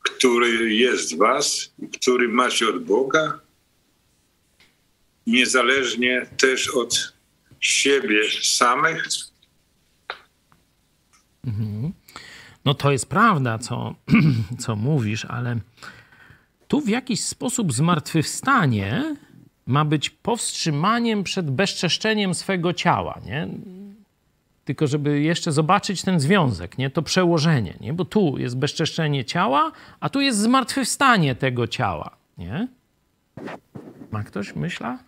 [0.03, 3.41] który jest w was, który macie od Boga,
[5.27, 7.15] niezależnie też od
[7.61, 9.09] siebie samych.
[12.65, 13.95] No to jest prawda, co,
[14.59, 15.57] co mówisz, ale
[16.69, 19.17] tu w jakiś sposób zmartwychwstanie
[19.67, 23.49] ma być powstrzymaniem przed bezczeszczeniem swego ciała, nie?
[24.65, 26.91] Tylko żeby jeszcze zobaczyć ten związek, nie?
[26.91, 27.93] To przełożenie, nie?
[27.93, 32.69] Bo tu jest bezczeszczenie ciała, a tu jest zmartwychwstanie tego ciała, nie?
[34.11, 34.99] Ma ktoś myśla?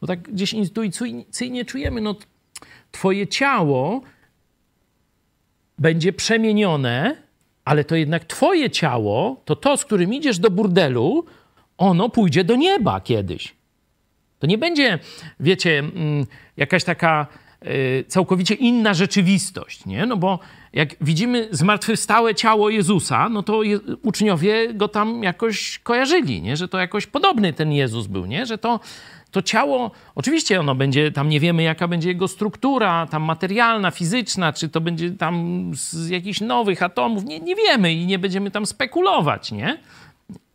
[0.00, 2.14] Bo tak gdzieś intuicyjnie czujemy, no
[2.92, 4.02] twoje ciało
[5.80, 7.16] będzie przemienione,
[7.64, 11.24] ale to jednak twoje ciało, to to, z którym idziesz do burdelu,
[11.78, 13.54] ono pójdzie do nieba kiedyś.
[14.38, 14.98] To nie będzie,
[15.40, 16.26] wiecie, mm,
[16.56, 17.26] jakaś taka
[17.66, 20.06] y, całkowicie inna rzeczywistość, nie?
[20.06, 20.38] No bo
[20.72, 26.56] jak widzimy zmartwychwstałe ciało Jezusa, no to je, uczniowie go tam jakoś kojarzyli, nie?
[26.56, 28.46] Że to jakoś podobny ten Jezus był, nie?
[28.46, 28.80] Że to,
[29.30, 34.52] to ciało, oczywiście ono będzie, tam nie wiemy jaka będzie jego struktura, tam materialna, fizyczna,
[34.52, 38.66] czy to będzie tam z jakichś nowych atomów, nie, nie wiemy i nie będziemy tam
[38.66, 39.78] spekulować, nie?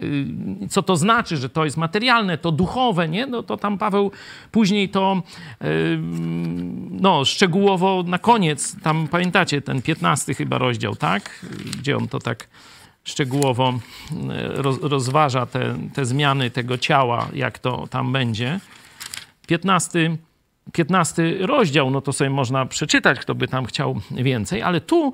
[0.04, 0.26] Y,
[0.70, 3.28] co to znaczy, że to jest materialne, to duchowe, nie?
[3.28, 4.12] No to tam Paweł
[4.52, 5.22] później to
[5.64, 5.98] y,
[6.92, 11.46] no, szczegółowo na koniec, tam pamiętacie ten 15 chyba rozdział, tak?
[11.80, 12.48] Gdzie on to tak
[13.06, 13.80] szczegółowo
[14.12, 18.60] y, rozważa te, te zmiany tego ciała, jak to tam będzie.
[19.48, 20.18] 15,
[20.72, 25.14] 15 rozdział, no to sobie można przeczytać, kto by tam chciał więcej, ale tu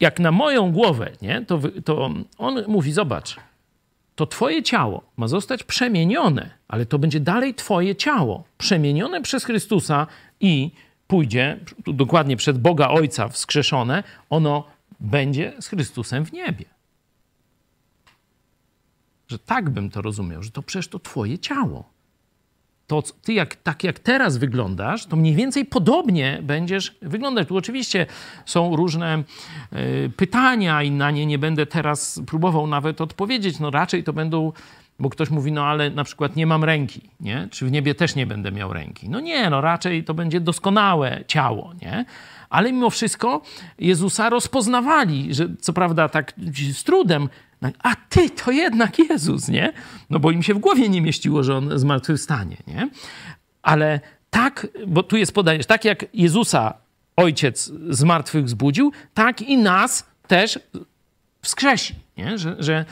[0.00, 3.36] jak na moją głowę, nie, to, to on mówi: Zobacz,
[4.14, 10.06] to twoje ciało ma zostać przemienione, ale to będzie dalej twoje ciało, przemienione przez Chrystusa
[10.40, 10.70] i
[11.06, 14.64] pójdzie, dokładnie przed Boga Ojca wskrzeszone, ono
[15.02, 16.64] będzie z Chrystusem w niebie.
[19.28, 21.92] Że tak bym to rozumiał, że to przecież to twoje ciało
[22.86, 27.48] to ty jak, tak jak teraz wyglądasz, to mniej więcej podobnie będziesz wyglądać.
[27.48, 28.06] Tu oczywiście
[28.46, 29.24] są różne
[29.72, 33.60] y, pytania i na nie nie będę teraz próbował nawet odpowiedzieć.
[33.60, 34.52] No raczej to będą,
[34.98, 37.48] bo ktoś mówi, no ale na przykład nie mam ręki, nie?
[37.50, 39.08] Czy w niebie też nie będę miał ręki?
[39.08, 42.04] No nie, no raczej to będzie doskonałe ciało, nie?
[42.52, 43.42] Ale mimo wszystko
[43.78, 46.32] Jezusa rozpoznawali, że co prawda tak
[46.72, 47.28] z trudem,
[47.82, 49.72] a ty to jednak Jezus, nie?
[50.10, 52.90] No bo im się w głowie nie mieściło, że on zmartwychwstanie, nie?
[53.62, 54.00] Ale
[54.30, 56.74] tak, bo tu jest podanie, tak jak Jezusa
[57.16, 60.58] Ojciec z martwych zbudził, tak i nas też
[61.42, 62.38] wskrzesi, nie?
[62.38, 62.84] Że, że,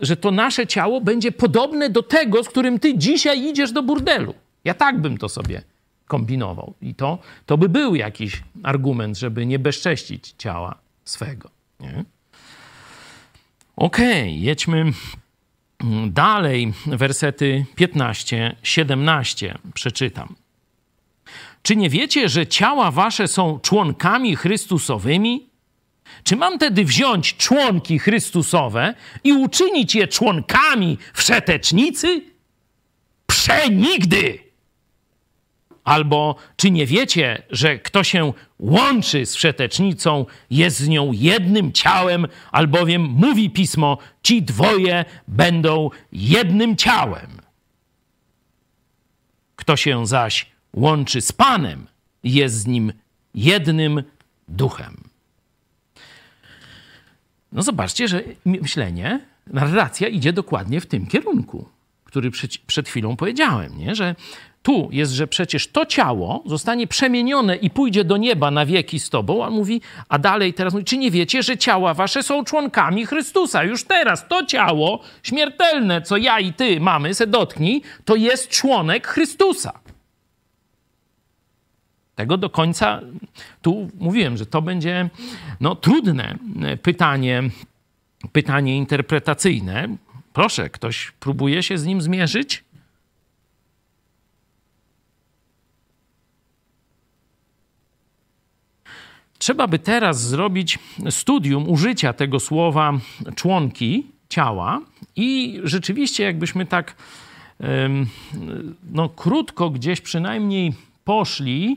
[0.00, 4.34] że to nasze ciało będzie podobne do tego, z którym ty dzisiaj idziesz do burdelu.
[4.64, 5.62] Ja tak bym to sobie
[6.10, 6.74] kombinował.
[6.82, 11.50] I to, to by był jakiś argument, żeby nie bezcześcić ciała swego.
[11.80, 12.04] Nie?
[13.76, 14.92] Okej, okay, jedźmy
[16.06, 16.72] dalej.
[16.86, 20.34] Wersety 15-17 przeczytam.
[21.62, 25.46] Czy nie wiecie, że ciała wasze są członkami Chrystusowymi?
[26.24, 28.94] Czy mam tedy wziąć członki Chrystusowe
[29.24, 32.22] i uczynić je członkami wszetecznicy?
[33.26, 34.49] Przenigdy!
[35.84, 42.26] Albo czy nie wiecie, że kto się łączy z wszetecznicą, jest z nią jednym ciałem,
[42.52, 47.40] albowiem mówi pismo, ci dwoje będą jednym ciałem.
[49.56, 51.86] Kto się zaś łączy z Panem,
[52.24, 52.92] jest z nim
[53.34, 54.02] jednym
[54.48, 54.96] duchem.
[57.52, 61.68] No zobaczcie, że myślenie, narracja idzie dokładnie w tym kierunku,
[62.04, 63.94] który przed, przed chwilą powiedziałem, nie?
[63.94, 64.14] że
[64.62, 69.10] tu jest, że przecież to ciało zostanie przemienione i pójdzie do nieba na wieki z
[69.10, 73.06] tobą, a mówi, a dalej teraz mówi, czy nie wiecie, że ciała wasze są członkami
[73.06, 73.64] Chrystusa?
[73.64, 79.06] Już teraz to ciało śmiertelne, co ja i ty mamy, se dotknij, to jest członek
[79.06, 79.72] Chrystusa.
[82.14, 83.00] Tego do końca,
[83.62, 85.10] tu mówiłem, że to będzie
[85.60, 86.38] no, trudne
[86.82, 87.42] pytanie,
[88.32, 89.88] pytanie interpretacyjne.
[90.32, 92.64] Proszę, ktoś próbuje się z nim zmierzyć?
[99.40, 100.78] Trzeba by teraz zrobić
[101.10, 102.92] studium użycia tego słowa
[103.34, 104.80] członki ciała
[105.16, 106.96] i rzeczywiście, jakbyśmy tak
[108.92, 110.72] no, krótko gdzieś przynajmniej
[111.04, 111.76] poszli,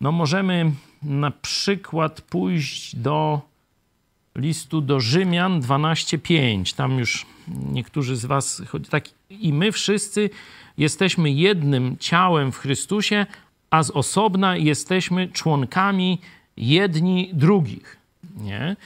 [0.00, 0.70] no możemy
[1.02, 3.40] na przykład pójść do
[4.36, 6.76] listu do Rzymian 12:5.
[6.76, 7.26] Tam już
[7.72, 10.30] niektórzy z was chodzi tak i my wszyscy
[10.78, 13.26] jesteśmy jednym ciałem w Chrystusie,
[13.70, 16.18] a z osobna jesteśmy członkami
[16.58, 17.96] jedni drugich.
[18.36, 18.76] Nie?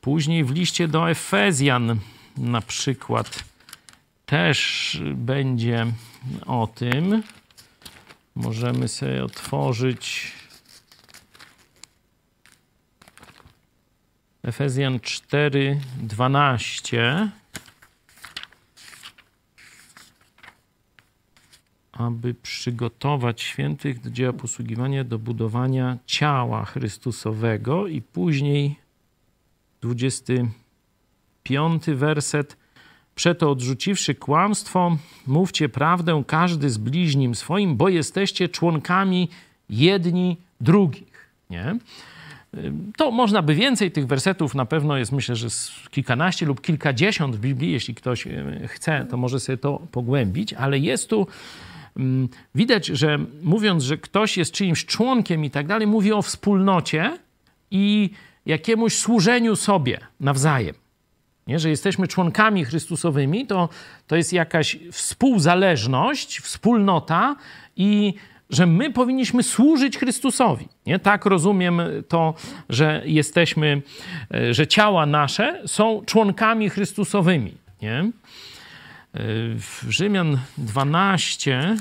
[0.00, 1.98] Później w liście do Efezjan
[2.36, 3.44] na przykład
[4.26, 5.86] też będzie
[6.46, 7.22] o tym.
[8.34, 10.32] Możemy sobie otworzyć
[14.42, 17.30] Efezjan 4, 12.
[21.98, 28.76] aby przygotować świętych do dzieła posługiwania, do budowania ciała Chrystusowego i później
[29.80, 32.56] 25 werset.
[33.14, 34.96] Przeto odrzuciwszy kłamstwo,
[35.26, 39.28] mówcie prawdę każdy z bliźnim swoim, bo jesteście członkami
[39.70, 41.28] jedni drugich.
[41.50, 41.76] Nie?
[42.96, 45.48] To można by więcej tych wersetów, na pewno jest myślę, że
[45.90, 48.30] kilkanaście lub kilkadziesiąt w Biblii, jeśli ktoś e,
[48.66, 51.26] chce, to może sobie to pogłębić, ale jest tu
[52.54, 57.18] widać, że mówiąc, że ktoś jest czyimś członkiem i tak dalej, mówi o wspólnocie
[57.70, 58.10] i
[58.46, 60.74] jakiemuś służeniu sobie nawzajem.
[61.46, 61.58] Nie?
[61.58, 63.68] Że jesteśmy członkami Chrystusowymi, to,
[64.06, 67.36] to jest jakaś współzależność, wspólnota
[67.76, 68.14] i
[68.50, 70.68] że my powinniśmy służyć Chrystusowi.
[70.86, 70.98] Nie?
[70.98, 72.34] Tak rozumiem to,
[72.68, 73.82] że jesteśmy,
[74.34, 77.54] e, że ciała nasze są członkami Chrystusowymi.
[77.82, 78.10] Nie?
[79.88, 81.76] Rzymian 12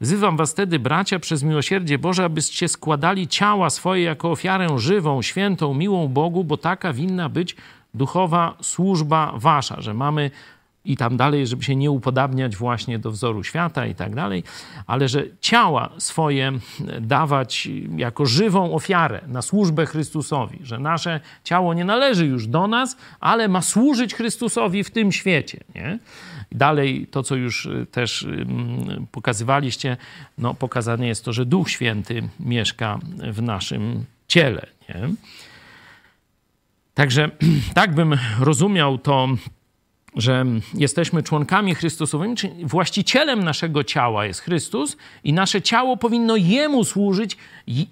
[0.00, 5.74] Wzywam was wtedy, bracia, przez miłosierdzie Boże, abyście składali ciała swoje jako ofiarę żywą, świętą,
[5.74, 7.56] miłą Bogu, bo taka winna być
[7.94, 10.30] duchowa służba wasza, że mamy
[10.84, 14.44] i tam dalej, żeby się nie upodabniać właśnie do wzoru świata i tak dalej,
[14.86, 16.52] ale że ciała swoje
[17.00, 22.96] dawać jako żywą ofiarę na służbę Chrystusowi, że nasze ciało nie należy już do nas,
[23.20, 25.60] ale ma służyć Chrystusowi w tym świecie.
[25.74, 25.98] Nie?
[26.52, 29.96] Dalej to, co już też mm, pokazywaliście,
[30.38, 32.98] no, pokazane jest to, że Duch Święty mieszka
[33.32, 34.66] w naszym ciele.
[34.88, 35.08] Nie?
[36.94, 37.30] Także
[37.74, 39.28] tak bym rozumiał to
[40.16, 40.44] że
[40.74, 47.36] jesteśmy członkami Chrystusowymi, czyli właścicielem naszego ciała jest Chrystus i nasze ciało powinno Jemu służyć,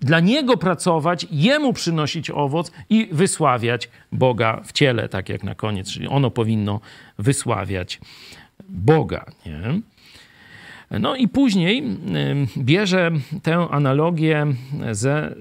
[0.01, 5.91] dla Niego pracować, Jemu przynosić owoc i wysławiać Boga w ciele, tak jak na koniec,
[5.91, 6.81] czyli ono powinno
[7.19, 8.01] wysławiać
[8.69, 9.25] Boga.
[9.47, 9.81] Nie?
[10.91, 11.83] No i później
[12.57, 13.11] bierze
[13.43, 14.47] tę analogię
[14.93, 15.33] ze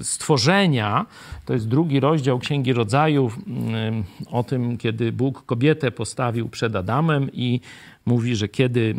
[0.00, 1.06] y, stworzenia.
[1.44, 3.30] To jest drugi rozdział Księgi Rodzaju
[4.30, 7.60] o tym, kiedy Bóg kobietę postawił przed Adamem i
[8.06, 8.94] mówi, że kiedy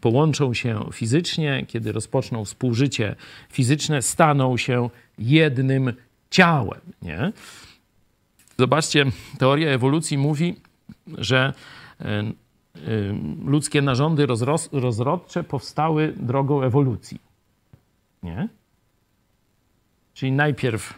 [0.00, 3.16] połączą się fizycznie, kiedy rozpoczną współżycie
[3.50, 5.92] fizyczne, staną się jednym
[6.30, 6.80] ciałem.
[7.02, 7.32] Nie?
[8.58, 9.04] Zobaczcie,
[9.38, 10.54] teoria ewolucji mówi,
[11.18, 11.52] że
[13.44, 14.26] ludzkie narządy
[14.72, 17.20] rozrodcze powstały drogą ewolucji.
[18.22, 18.48] Nie?
[20.14, 20.94] Czyli najpierw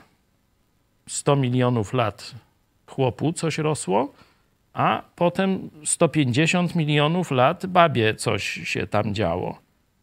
[1.09, 2.35] 100 milionów lat
[2.87, 4.13] chłopu coś rosło,
[4.73, 9.59] a potem 150 milionów lat babie coś się tam działo,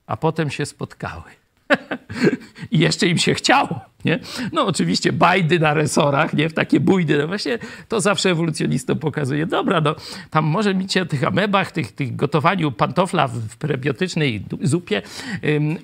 [0.06, 1.24] a potem się spotkały.
[2.72, 3.80] I jeszcze im się chciało.
[4.06, 4.20] Nie?
[4.52, 6.50] No oczywiście bajdy na resorach, nie?
[6.50, 7.18] W takie bójdy.
[7.18, 9.46] No właśnie to zawsze ewolucjonistom pokazuje.
[9.46, 9.96] Dobra, no
[10.30, 15.02] tam może micie o tych amebach, tych, tych gotowaniu pantofla w prebiotycznej zupie,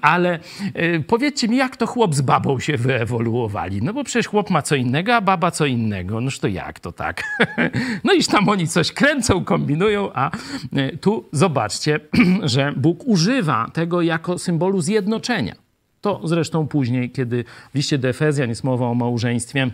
[0.01, 0.39] ale
[0.75, 3.81] y, powiedzcie mi, jak to chłop z babą się wyewoluowali?
[3.81, 6.21] No bo przecież chłop ma co innego, a baba co innego.
[6.21, 7.23] Noż to jak to tak?
[8.03, 10.31] no iż tam oni coś kręcą, kombinują, a
[10.77, 11.99] y, tu zobaczcie,
[12.43, 15.69] że Bóg używa tego jako symbolu zjednoczenia.
[16.01, 19.71] To zresztą później, kiedy w liście do Efezjan jest mowa o małżeństwie,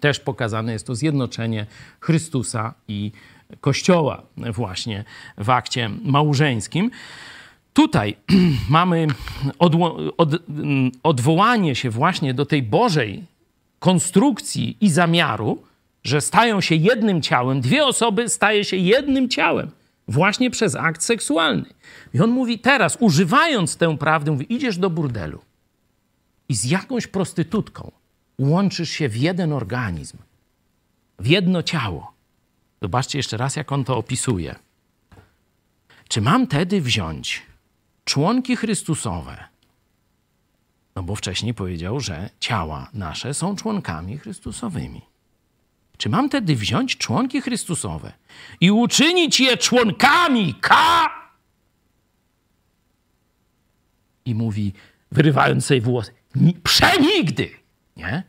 [0.00, 1.66] też pokazane jest to zjednoczenie
[2.00, 3.12] Chrystusa i
[3.60, 5.04] Kościoła właśnie
[5.38, 6.90] w akcie małżeńskim.
[7.72, 8.16] Tutaj
[8.68, 9.06] mamy
[9.58, 9.72] od,
[11.02, 13.24] odwołanie się właśnie do tej Bożej
[13.78, 15.62] konstrukcji i zamiaru,
[16.04, 19.70] że stają się jednym ciałem, dwie osoby staje się jednym ciałem
[20.08, 21.64] właśnie przez akt seksualny.
[22.14, 25.40] I on mówi teraz, używając tę prawdę, mówi, idziesz do burdelu
[26.50, 27.92] i z jakąś prostytutką
[28.38, 30.18] łączysz się w jeden organizm,
[31.18, 32.12] w jedno ciało.
[32.82, 34.54] Zobaczcie jeszcze raz, jak on to opisuje.
[36.08, 37.42] Czy mam tedy wziąć
[38.04, 39.44] członki Chrystusowe?
[40.96, 45.02] No bo wcześniej powiedział, że ciała nasze są członkami Chrystusowymi.
[45.96, 48.12] Czy mam tedy wziąć członki Chrystusowe
[48.60, 50.76] i uczynić je członkami K?
[54.24, 54.72] I mówi,
[55.12, 56.19] wyrywając sobie włosy,
[56.62, 57.50] przenigdy,
[57.96, 58.22] nie?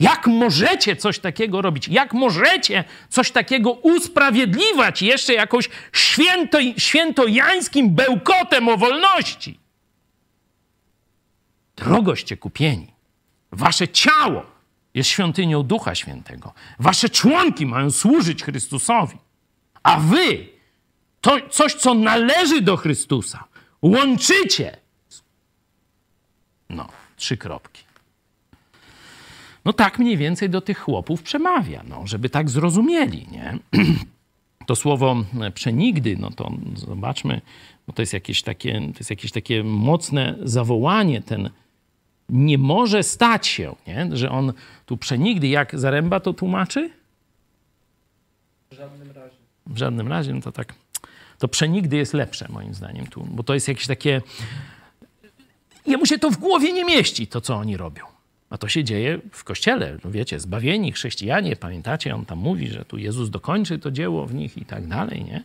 [0.00, 1.88] Jak możecie coś takiego robić?
[1.88, 9.58] Jak możecie coś takiego usprawiedliwać jeszcze jakąś święto, świętojańskim bełkotem o wolności?
[11.76, 12.92] Drogoście kupieni.
[13.52, 14.46] Wasze ciało
[14.94, 16.52] jest świątynią Ducha Świętego.
[16.78, 19.18] Wasze członki mają służyć Chrystusowi.
[19.82, 20.48] A wy
[21.20, 23.44] to coś, co należy do Chrystusa,
[23.82, 24.76] łączycie.
[26.68, 26.88] No,
[27.22, 27.84] trzy kropki.
[29.64, 33.58] No tak mniej więcej do tych chłopów przemawia, no, żeby tak zrozumieli, nie?
[34.66, 37.40] To słowo przenigdy, no to zobaczmy,
[37.86, 41.50] bo to jest jakieś takie, to jest jakieś takie mocne zawołanie, ten
[42.28, 44.08] nie może stać się, nie?
[44.12, 44.52] że on
[44.86, 46.90] tu przenigdy, jak Zaręba to tłumaczy?
[48.70, 49.36] W żadnym razie.
[49.66, 50.74] W żadnym razie, no to tak,
[51.38, 54.22] to przenigdy jest lepsze moim zdaniem tu, bo to jest jakieś takie,
[55.86, 58.04] jemu się to w głowie nie mieści, to co oni robią.
[58.50, 62.84] A to się dzieje w kościele, no wiecie, zbawieni chrześcijanie, pamiętacie, on tam mówi, że
[62.84, 65.44] tu Jezus dokończy to dzieło w nich i tak dalej, nie?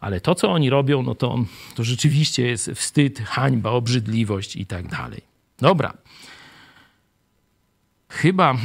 [0.00, 1.38] Ale to, co oni robią, no to,
[1.74, 5.20] to rzeczywiście jest wstyd, hańba, obrzydliwość i tak dalej.
[5.58, 5.94] Dobra.
[8.08, 8.54] Chyba.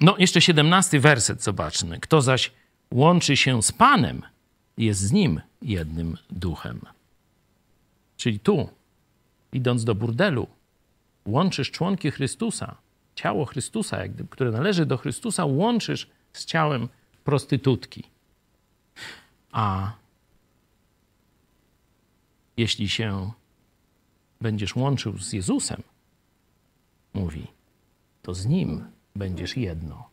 [0.00, 2.00] No, jeszcze siedemnasty werset zobaczmy.
[2.00, 2.50] Kto zaś
[2.90, 4.22] łączy się z Panem,
[4.76, 6.80] jest z nim jednym duchem.
[8.18, 8.68] Czyli tu,
[9.52, 10.46] idąc do burdelu,
[11.26, 12.76] łączysz członki Chrystusa,
[13.14, 13.98] ciało Chrystusa,
[14.30, 16.88] które należy do Chrystusa, łączysz z ciałem
[17.24, 18.04] prostytutki.
[19.52, 19.92] A
[22.56, 23.32] jeśli się
[24.40, 25.82] będziesz łączył z Jezusem,
[27.14, 27.46] mówi,
[28.22, 28.84] to z Nim
[29.16, 30.08] będziesz jedno.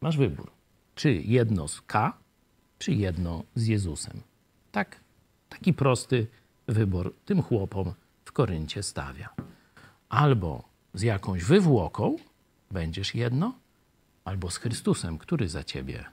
[0.00, 0.50] Masz wybór.
[0.94, 2.18] Czy jedno z K,
[2.78, 4.20] czy jedno z Jezusem.
[4.72, 5.00] Tak,
[5.48, 6.26] taki prosty
[6.66, 7.94] wybór tym chłopom
[8.24, 9.28] w Koryncie stawia.
[10.08, 12.16] Albo z jakąś wywłoką
[12.70, 13.54] będziesz jedno,
[14.24, 16.04] albo z Chrystusem, który za ciebie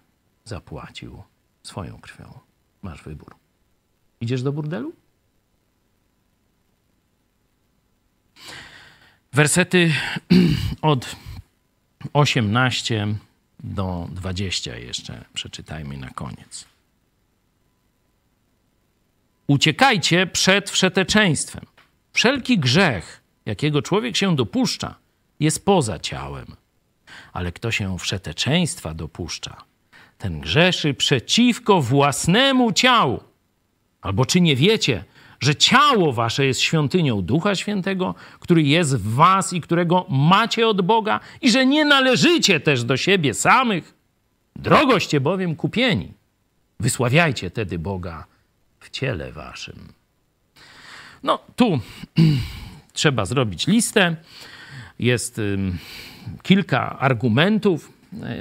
[0.45, 1.23] zapłacił
[1.63, 2.39] swoją krwią.
[2.81, 3.35] Masz wybór.
[4.21, 4.93] Idziesz do burdelu?
[9.33, 9.93] Wersety
[10.81, 11.15] od
[12.13, 13.15] 18
[13.59, 16.70] do 20 jeszcze przeczytajmy na koniec.
[19.51, 21.65] Uciekajcie przed wszeteczeństwem.
[22.13, 24.95] Wszelki grzech, jakiego człowiek się dopuszcza,
[25.39, 26.45] jest poza ciałem.
[27.33, 29.57] Ale kto się wszeteczeństwa dopuszcza,
[30.17, 33.23] ten grzeszy przeciwko własnemu ciału.
[34.01, 35.03] Albo czy nie wiecie,
[35.39, 40.81] że ciało wasze jest świątynią Ducha Świętego, który jest w was i którego macie od
[40.81, 43.93] Boga, i że nie należycie też do siebie samych.
[44.55, 46.13] Drogoście bowiem kupieni.
[46.79, 48.31] Wysławiajcie tedy Boga
[48.81, 49.93] w ciele waszym.
[51.23, 51.79] No, tu
[52.93, 54.15] trzeba zrobić listę.
[54.99, 55.41] Jest
[56.43, 57.93] kilka argumentów,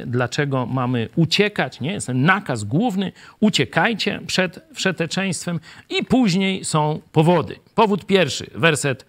[0.07, 1.93] dlaczego mamy uciekać, nie?
[1.93, 7.57] Jest nakaz główny, uciekajcie przed wszeteczeństwem i później są powody.
[7.75, 9.07] Powód pierwszy, werset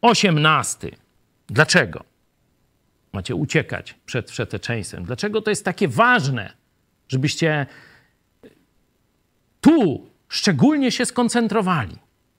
[0.00, 0.90] osiemnasty.
[1.46, 2.04] Dlaczego
[3.12, 5.04] macie uciekać przed wszeteczeństwem?
[5.04, 6.52] Dlaczego to jest takie ważne,
[7.08, 7.66] żebyście
[9.60, 11.96] tu szczególnie się skoncentrowali?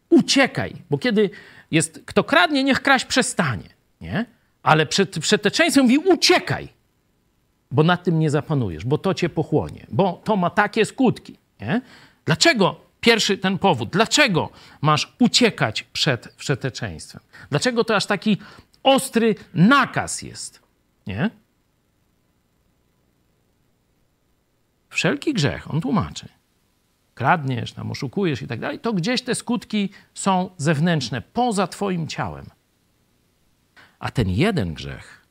[0.10, 1.30] Uciekaj, bo kiedy
[1.72, 3.70] jest kto kradnie, niech kraść przestanie.
[4.02, 4.26] nie?
[4.64, 6.68] Ale przed przeteczeństwem mówi uciekaj,
[7.72, 11.82] bo nad tym nie zapanujesz, bo to cię pochłonie, bo to ma takie skutki, nie?
[12.26, 14.50] Dlaczego pierwszy ten powód, dlaczego
[14.82, 17.22] masz uciekać przed przeteczeństwem?
[17.50, 18.38] Dlaczego to aż taki
[18.84, 20.62] ostry nakaz jest,
[21.08, 21.30] nie?
[24.90, 26.30] Wszelki grzech, on tłumaczy,
[27.16, 32.46] kradniesz, tam oszukujesz i tak dalej, to gdzieś te skutki są zewnętrzne, poza twoim ciałem.
[34.00, 35.26] A ten jeden grzech,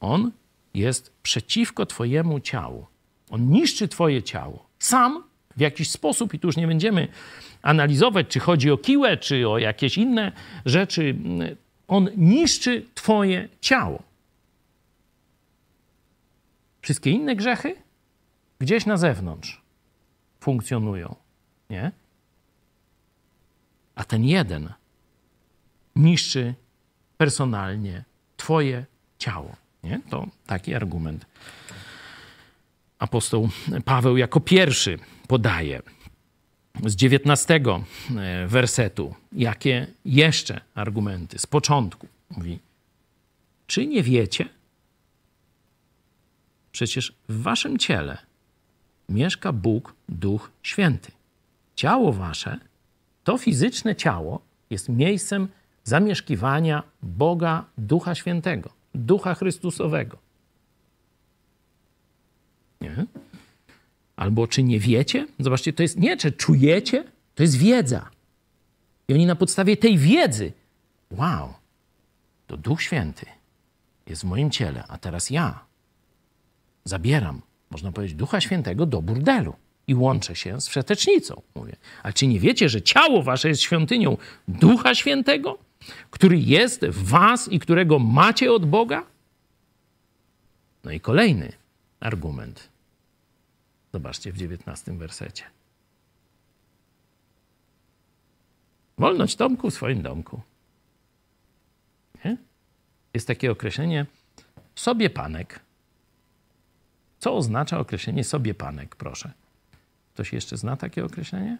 [0.00, 0.30] on
[0.74, 2.86] jest przeciwko twojemu ciału.
[3.30, 4.66] On niszczy twoje ciało.
[4.78, 5.24] Sam
[5.56, 7.08] w jakiś sposób, i tu już nie będziemy
[7.62, 10.32] analizować, czy chodzi o kiłę, czy o jakieś inne
[10.66, 11.16] rzeczy,
[11.88, 14.02] on niszczy twoje ciało.
[16.82, 17.76] Wszystkie inne grzechy
[18.58, 19.60] gdzieś na zewnątrz
[20.40, 21.16] funkcjonują,
[21.70, 21.92] nie?
[23.94, 24.72] A ten jeden
[25.96, 26.54] niszczy
[27.16, 28.04] personalnie
[28.36, 28.86] twoje
[29.18, 30.00] ciało, nie?
[30.10, 31.26] To taki argument
[33.00, 33.48] apostoł
[33.84, 35.82] Paweł jako pierwszy podaje
[36.86, 37.84] z dziewiętnastego
[38.16, 42.08] e, wersetu, jakie jeszcze argumenty z początku.
[42.30, 42.58] Mówi,
[43.66, 44.48] czy nie wiecie?
[46.72, 48.18] Przecież w waszym ciele
[49.10, 51.12] mieszka Bóg, Duch Święty.
[51.74, 52.58] Ciało wasze,
[53.24, 54.40] to fizyczne ciało,
[54.70, 55.48] jest miejscem
[55.84, 60.18] zamieszkiwania Boga, Ducha Świętego, Ducha Chrystusowego.
[62.80, 63.06] Nie?
[64.16, 65.26] Albo czy nie wiecie?
[65.38, 67.04] Zobaczcie, to jest nie czy czujecie,
[67.34, 68.10] to jest wiedza.
[69.08, 70.52] I oni na podstawie tej wiedzy,
[71.10, 71.54] wow,
[72.46, 73.26] to Duch Święty
[74.06, 75.64] jest w moim ciele, a teraz ja
[76.84, 79.54] zabieram, można powiedzieć, Ducha Świętego do burdelu
[79.86, 81.42] i łączę się z wszetecznicą.
[81.54, 84.16] Mówię, ale czy nie wiecie, że ciało wasze jest świątynią
[84.48, 85.58] Ducha Świętego,
[86.10, 89.06] który jest w was i którego macie od Boga?
[90.84, 91.52] No i kolejny
[92.00, 92.68] argument.
[93.92, 95.44] Zobaczcie w dziewiętnastym wersecie.
[98.98, 100.40] Wolność domku w swoim domku.
[102.24, 102.36] Nie?
[103.14, 104.06] Jest takie określenie
[104.74, 105.60] sobie panek.
[107.20, 109.32] Co oznacza określenie sobie panek, proszę?
[110.14, 111.58] Ktoś jeszcze zna takie określenie?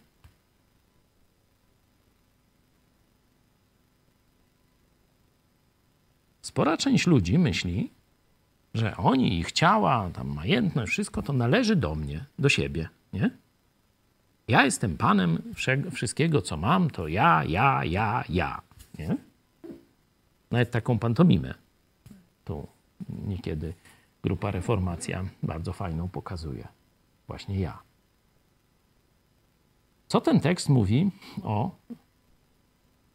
[6.42, 7.90] Spora część ludzi myśli,
[8.74, 13.30] że oni, ich ciała, tam majętność, wszystko to należy do mnie, do siebie, nie?
[14.48, 15.42] Ja jestem panem
[15.92, 18.60] wszystkiego, co mam, to ja, ja, ja, ja,
[18.98, 19.16] nie?
[20.50, 21.54] Nawet taką pantomimę
[22.44, 22.66] tu
[23.26, 23.74] niekiedy
[24.22, 26.68] grupa Reformacja bardzo fajną pokazuje.
[27.26, 27.78] Właśnie ja.
[30.08, 31.10] Co ten tekst mówi
[31.42, 31.70] o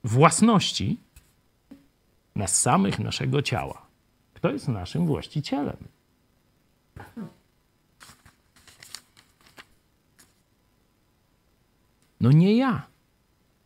[0.04, 0.98] własności
[2.36, 3.86] nas samych, naszego ciała?
[4.34, 5.78] Kto jest naszym właścicielem?
[12.22, 12.88] No nie ja.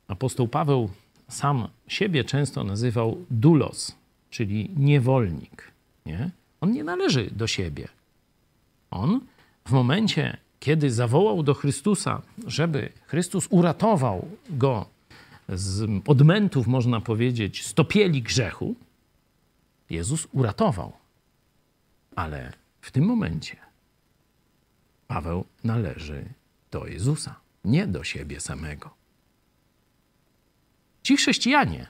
[0.08, 0.90] Apostoł Paweł
[1.28, 3.96] sam siebie często nazywał dulos,
[4.30, 5.72] czyli niewolnik.
[6.06, 6.32] Nie?
[6.62, 7.88] On nie należy do siebie.
[8.91, 9.22] On
[9.66, 14.86] w momencie, kiedy zawołał do Chrystusa, żeby Chrystus uratował go
[15.49, 18.76] z odmętów, można powiedzieć, stopieli grzechu,
[19.89, 20.93] Jezus uratował.
[22.16, 23.55] Ale w tym momencie
[25.07, 26.26] Paweł należy
[26.72, 27.36] do Jezusa,
[27.66, 28.89] nie do siebie samego.
[31.03, 31.88] Ci chrześcijanie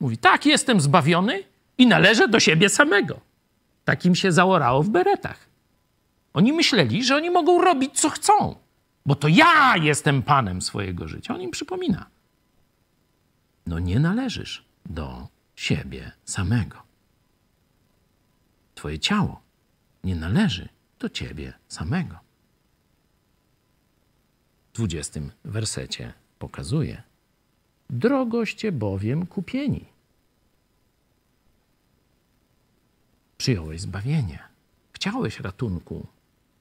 [0.00, 1.42] mówi: Tak, jestem zbawiony
[1.78, 3.20] i należę do siebie samego.
[3.84, 5.48] Takim się zaorało w beretach.
[6.34, 8.56] Oni myśleli, że oni mogą robić co chcą,
[9.06, 11.34] bo to ja jestem panem swojego życia.
[11.34, 12.06] On im przypomina:
[13.66, 16.82] No nie należysz do siebie samego.
[18.74, 19.40] Twoje ciało
[20.04, 20.68] nie należy
[20.98, 22.18] do ciebie samego.
[24.72, 27.02] W dwudziestym wersecie pokazuje:
[27.90, 29.93] Drogoście bowiem kupieni.
[33.44, 34.38] Przyjąłeś zbawienie.
[34.92, 36.06] Chciałeś ratunku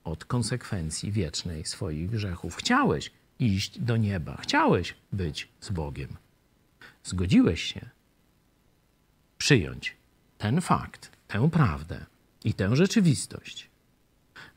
[0.03, 2.55] od konsekwencji wiecznej swoich grzechów.
[2.55, 4.37] Chciałeś iść do nieba.
[4.41, 6.09] Chciałeś być z Bogiem.
[7.03, 7.89] Zgodziłeś się
[9.37, 9.95] przyjąć
[10.37, 12.05] ten fakt, tę prawdę
[12.43, 13.69] i tę rzeczywistość,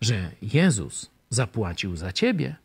[0.00, 2.56] że Jezus zapłacił za ciebie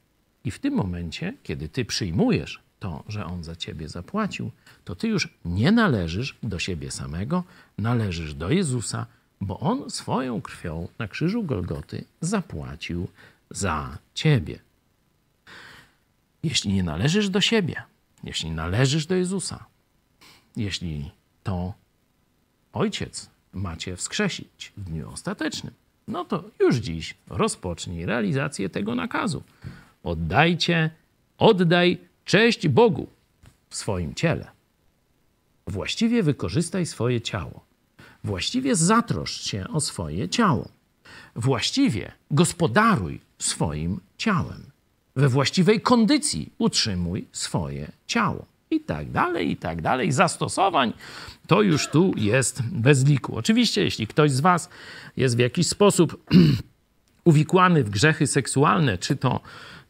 [0.44, 4.52] i w tym momencie, kiedy ty przyjmujesz to, że On za ciebie zapłacił,
[4.86, 7.44] to ty już nie należysz do siebie samego,
[7.78, 9.06] należysz do Jezusa,
[9.42, 13.08] bo On swoją krwią na krzyżu Golgoty zapłacił
[13.50, 14.60] za ciebie.
[16.44, 17.84] Jeśli nie należysz do siebie,
[18.24, 19.66] jeśli należysz do Jezusa,
[20.56, 21.12] jeśli
[21.44, 21.74] to
[22.74, 25.74] Ojciec macie wskrzesić w dniu ostatecznym.
[26.08, 29.44] No to już dziś rozpocznij realizację tego nakazu.
[30.04, 30.90] Oddajcie,
[31.38, 33.08] oddaj cześć Bogu
[33.70, 34.52] w swoim ciele.
[35.68, 37.71] Właściwie wykorzystaj swoje ciało.
[38.24, 40.68] Właściwie zatroszcz się o swoje ciało.
[41.36, 44.64] Właściwie gospodaruj swoim ciałem.
[45.16, 48.46] We właściwej kondycji utrzymuj swoje ciało.
[48.72, 50.12] I tak dalej, i tak dalej.
[50.12, 50.94] Zastosowań
[51.48, 53.36] to już tu jest bez liku.
[53.36, 54.70] Oczywiście, jeśli ktoś z Was
[55.18, 56.24] jest w jakiś sposób
[57.24, 59.40] uwikłany w grzechy seksualne, czy to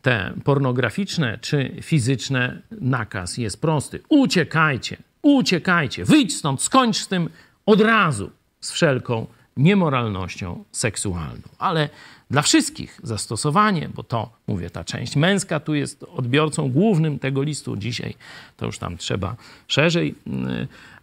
[0.02, 4.00] te pornograficzne, czy fizyczne, nakaz jest prosty.
[4.10, 7.30] Uciekajcie, uciekajcie, wyjdź stąd, skończ z tym
[7.66, 8.32] od razu,
[8.62, 9.28] z wszelką
[9.58, 11.42] niemoralnością seksualną.
[11.58, 11.90] Ale
[12.32, 17.76] dla wszystkich zastosowanie, bo to, mówię, ta część męska tu jest odbiorcą głównym tego listu
[17.76, 18.16] dzisiaj,
[18.58, 19.36] to już tam trzeba
[19.68, 20.16] szerzej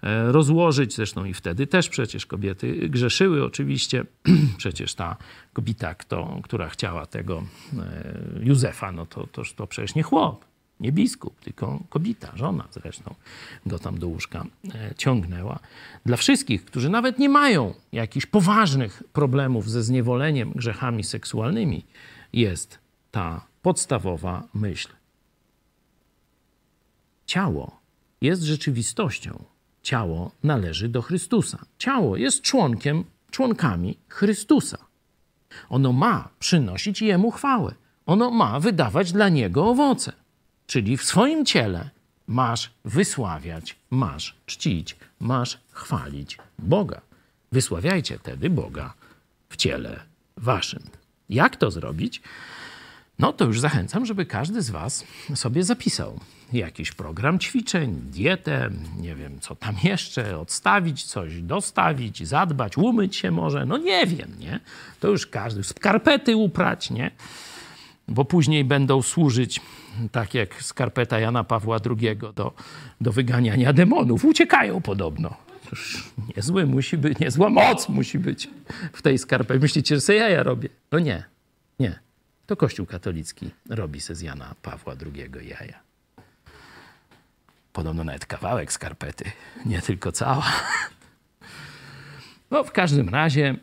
[0.03, 0.95] e, rozłożyć.
[0.95, 4.05] Zresztą i wtedy też przecież kobiety grzeszyły oczywiście.
[4.59, 5.17] Przecież ta
[5.53, 7.43] kobieta, kto, która chciała tego
[7.79, 10.48] e, Józefa, no to, to, to przecież nie chłop
[10.81, 13.15] nie biskup, tylko kobieta, żona zresztą
[13.67, 15.59] go tam do łóżka e, ciągnęła.
[16.07, 21.85] Dla wszystkich, którzy nawet nie mają jakichś poważnych problemów ze zniewoleniem grzechami seksualnymi,
[22.33, 22.79] jest
[23.11, 24.89] ta podstawowa myśl.
[27.27, 27.81] Ciało
[28.21, 29.45] jest rzeczywistością.
[29.83, 31.59] Ciało należy do Chrystusa.
[31.79, 34.79] Ciało jest członkiem, członkami Chrystusa.
[35.69, 37.75] Ono ma przynosić Jemu chwałę.
[38.07, 40.13] Ono ma wydawać dla Niego owoce.
[40.69, 41.90] Czyli w swoim ciele
[42.27, 47.01] masz wysławiać, masz czcić, masz chwalić Boga.
[47.53, 48.95] Wysławiajcie tedy Boga
[49.49, 50.01] w ciele
[50.36, 50.82] waszym.
[51.28, 52.23] Jak to zrobić?
[53.19, 55.05] No to już zachęcam, żeby każdy z Was
[55.35, 56.20] sobie zapisał
[56.53, 58.70] jakiś program ćwiczeń, dietę,
[59.01, 64.35] nie wiem co tam jeszcze, odstawić coś, dostawić, zadbać, umyć się może, no nie wiem,
[64.39, 64.61] nie?
[65.01, 67.11] To już każdy, skarpety uprać, nie?
[68.09, 69.61] Bo później będą służyć
[70.13, 72.53] tak jak skarpeta Jana Pawła II do,
[73.01, 74.25] do wyganiania demonów.
[74.25, 75.37] Uciekają podobno.
[76.37, 78.51] Niezły musi być, niezła moc musi być
[78.93, 79.61] w tej skarpecie.
[79.61, 80.69] Myślicie, że sobie ja robię?
[80.93, 81.25] No nie,
[81.81, 81.99] nie.
[82.47, 85.79] To Kościół katolicki robi se z Jana Pawła II jaja.
[87.73, 89.25] Podobno nawet kawałek skarpety,
[89.67, 90.53] nie tylko cała.
[92.51, 93.55] No w każdym razie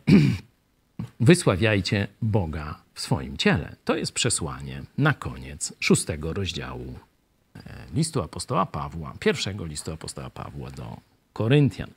[1.20, 3.76] wysławiajcie Boga w swoim ciele.
[3.86, 7.00] To jest przesłanie na koniec szóstego rozdziału
[7.56, 7.60] e,
[7.94, 10.98] listu apostoła Pawła, pierwszego listu apostoła Pawła do
[11.36, 11.90] Koryntian.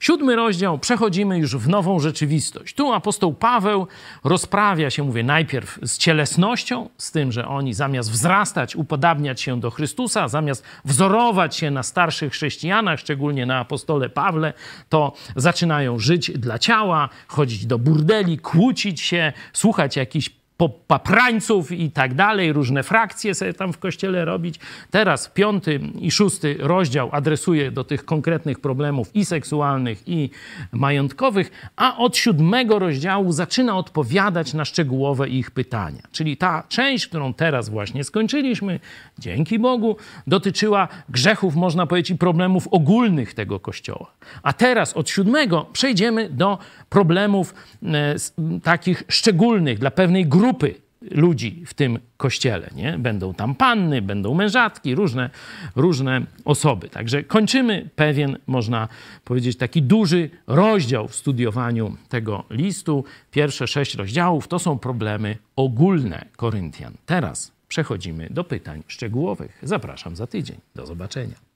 [0.00, 2.74] Siódmy rozdział, przechodzimy już w nową rzeczywistość.
[2.74, 3.86] Tu apostoł Paweł
[4.24, 9.70] rozprawia się, mówię, najpierw z cielesnością, z tym, że oni zamiast wzrastać, upodabniać się do
[9.70, 14.52] Chrystusa, zamiast wzorować się na starszych chrześcijanach, szczególnie na apostole Pawle,
[14.88, 22.14] to zaczynają żyć dla ciała, chodzić do burdeli, kłócić się, słuchać jakichś paprańców i tak
[22.14, 24.60] dalej, różne frakcje sobie tam w kościele robić.
[24.90, 30.30] Teraz piąty i szósty rozdział adresuje do tych konkretnych problemów i seksualnych, i
[30.72, 36.02] majątkowych, a od siódmego rozdziału zaczyna odpowiadać na szczegółowe ich pytania.
[36.12, 38.80] Czyli ta część, którą teraz właśnie skończyliśmy,
[39.18, 44.06] dzięki Bogu, dotyczyła grzechów, można powiedzieć, i problemów ogólnych tego kościoła.
[44.42, 46.58] A teraz od siódmego przejdziemy do
[46.90, 48.14] problemów e,
[48.62, 50.74] takich szczególnych dla pewnej grupy
[51.10, 52.70] ludzi w tym kościele.
[52.76, 52.98] Nie?
[52.98, 55.30] Będą tam panny, będą mężatki, różne,
[55.76, 56.88] różne osoby.
[56.88, 58.88] Także kończymy pewien, można
[59.24, 63.04] powiedzieć, taki duży rozdział w studiowaniu tego listu.
[63.30, 66.94] Pierwsze sześć rozdziałów to są problemy ogólne Koryntian.
[67.06, 69.58] Teraz przechodzimy do pytań szczegółowych.
[69.62, 70.56] Zapraszam za tydzień.
[70.74, 71.51] Do zobaczenia.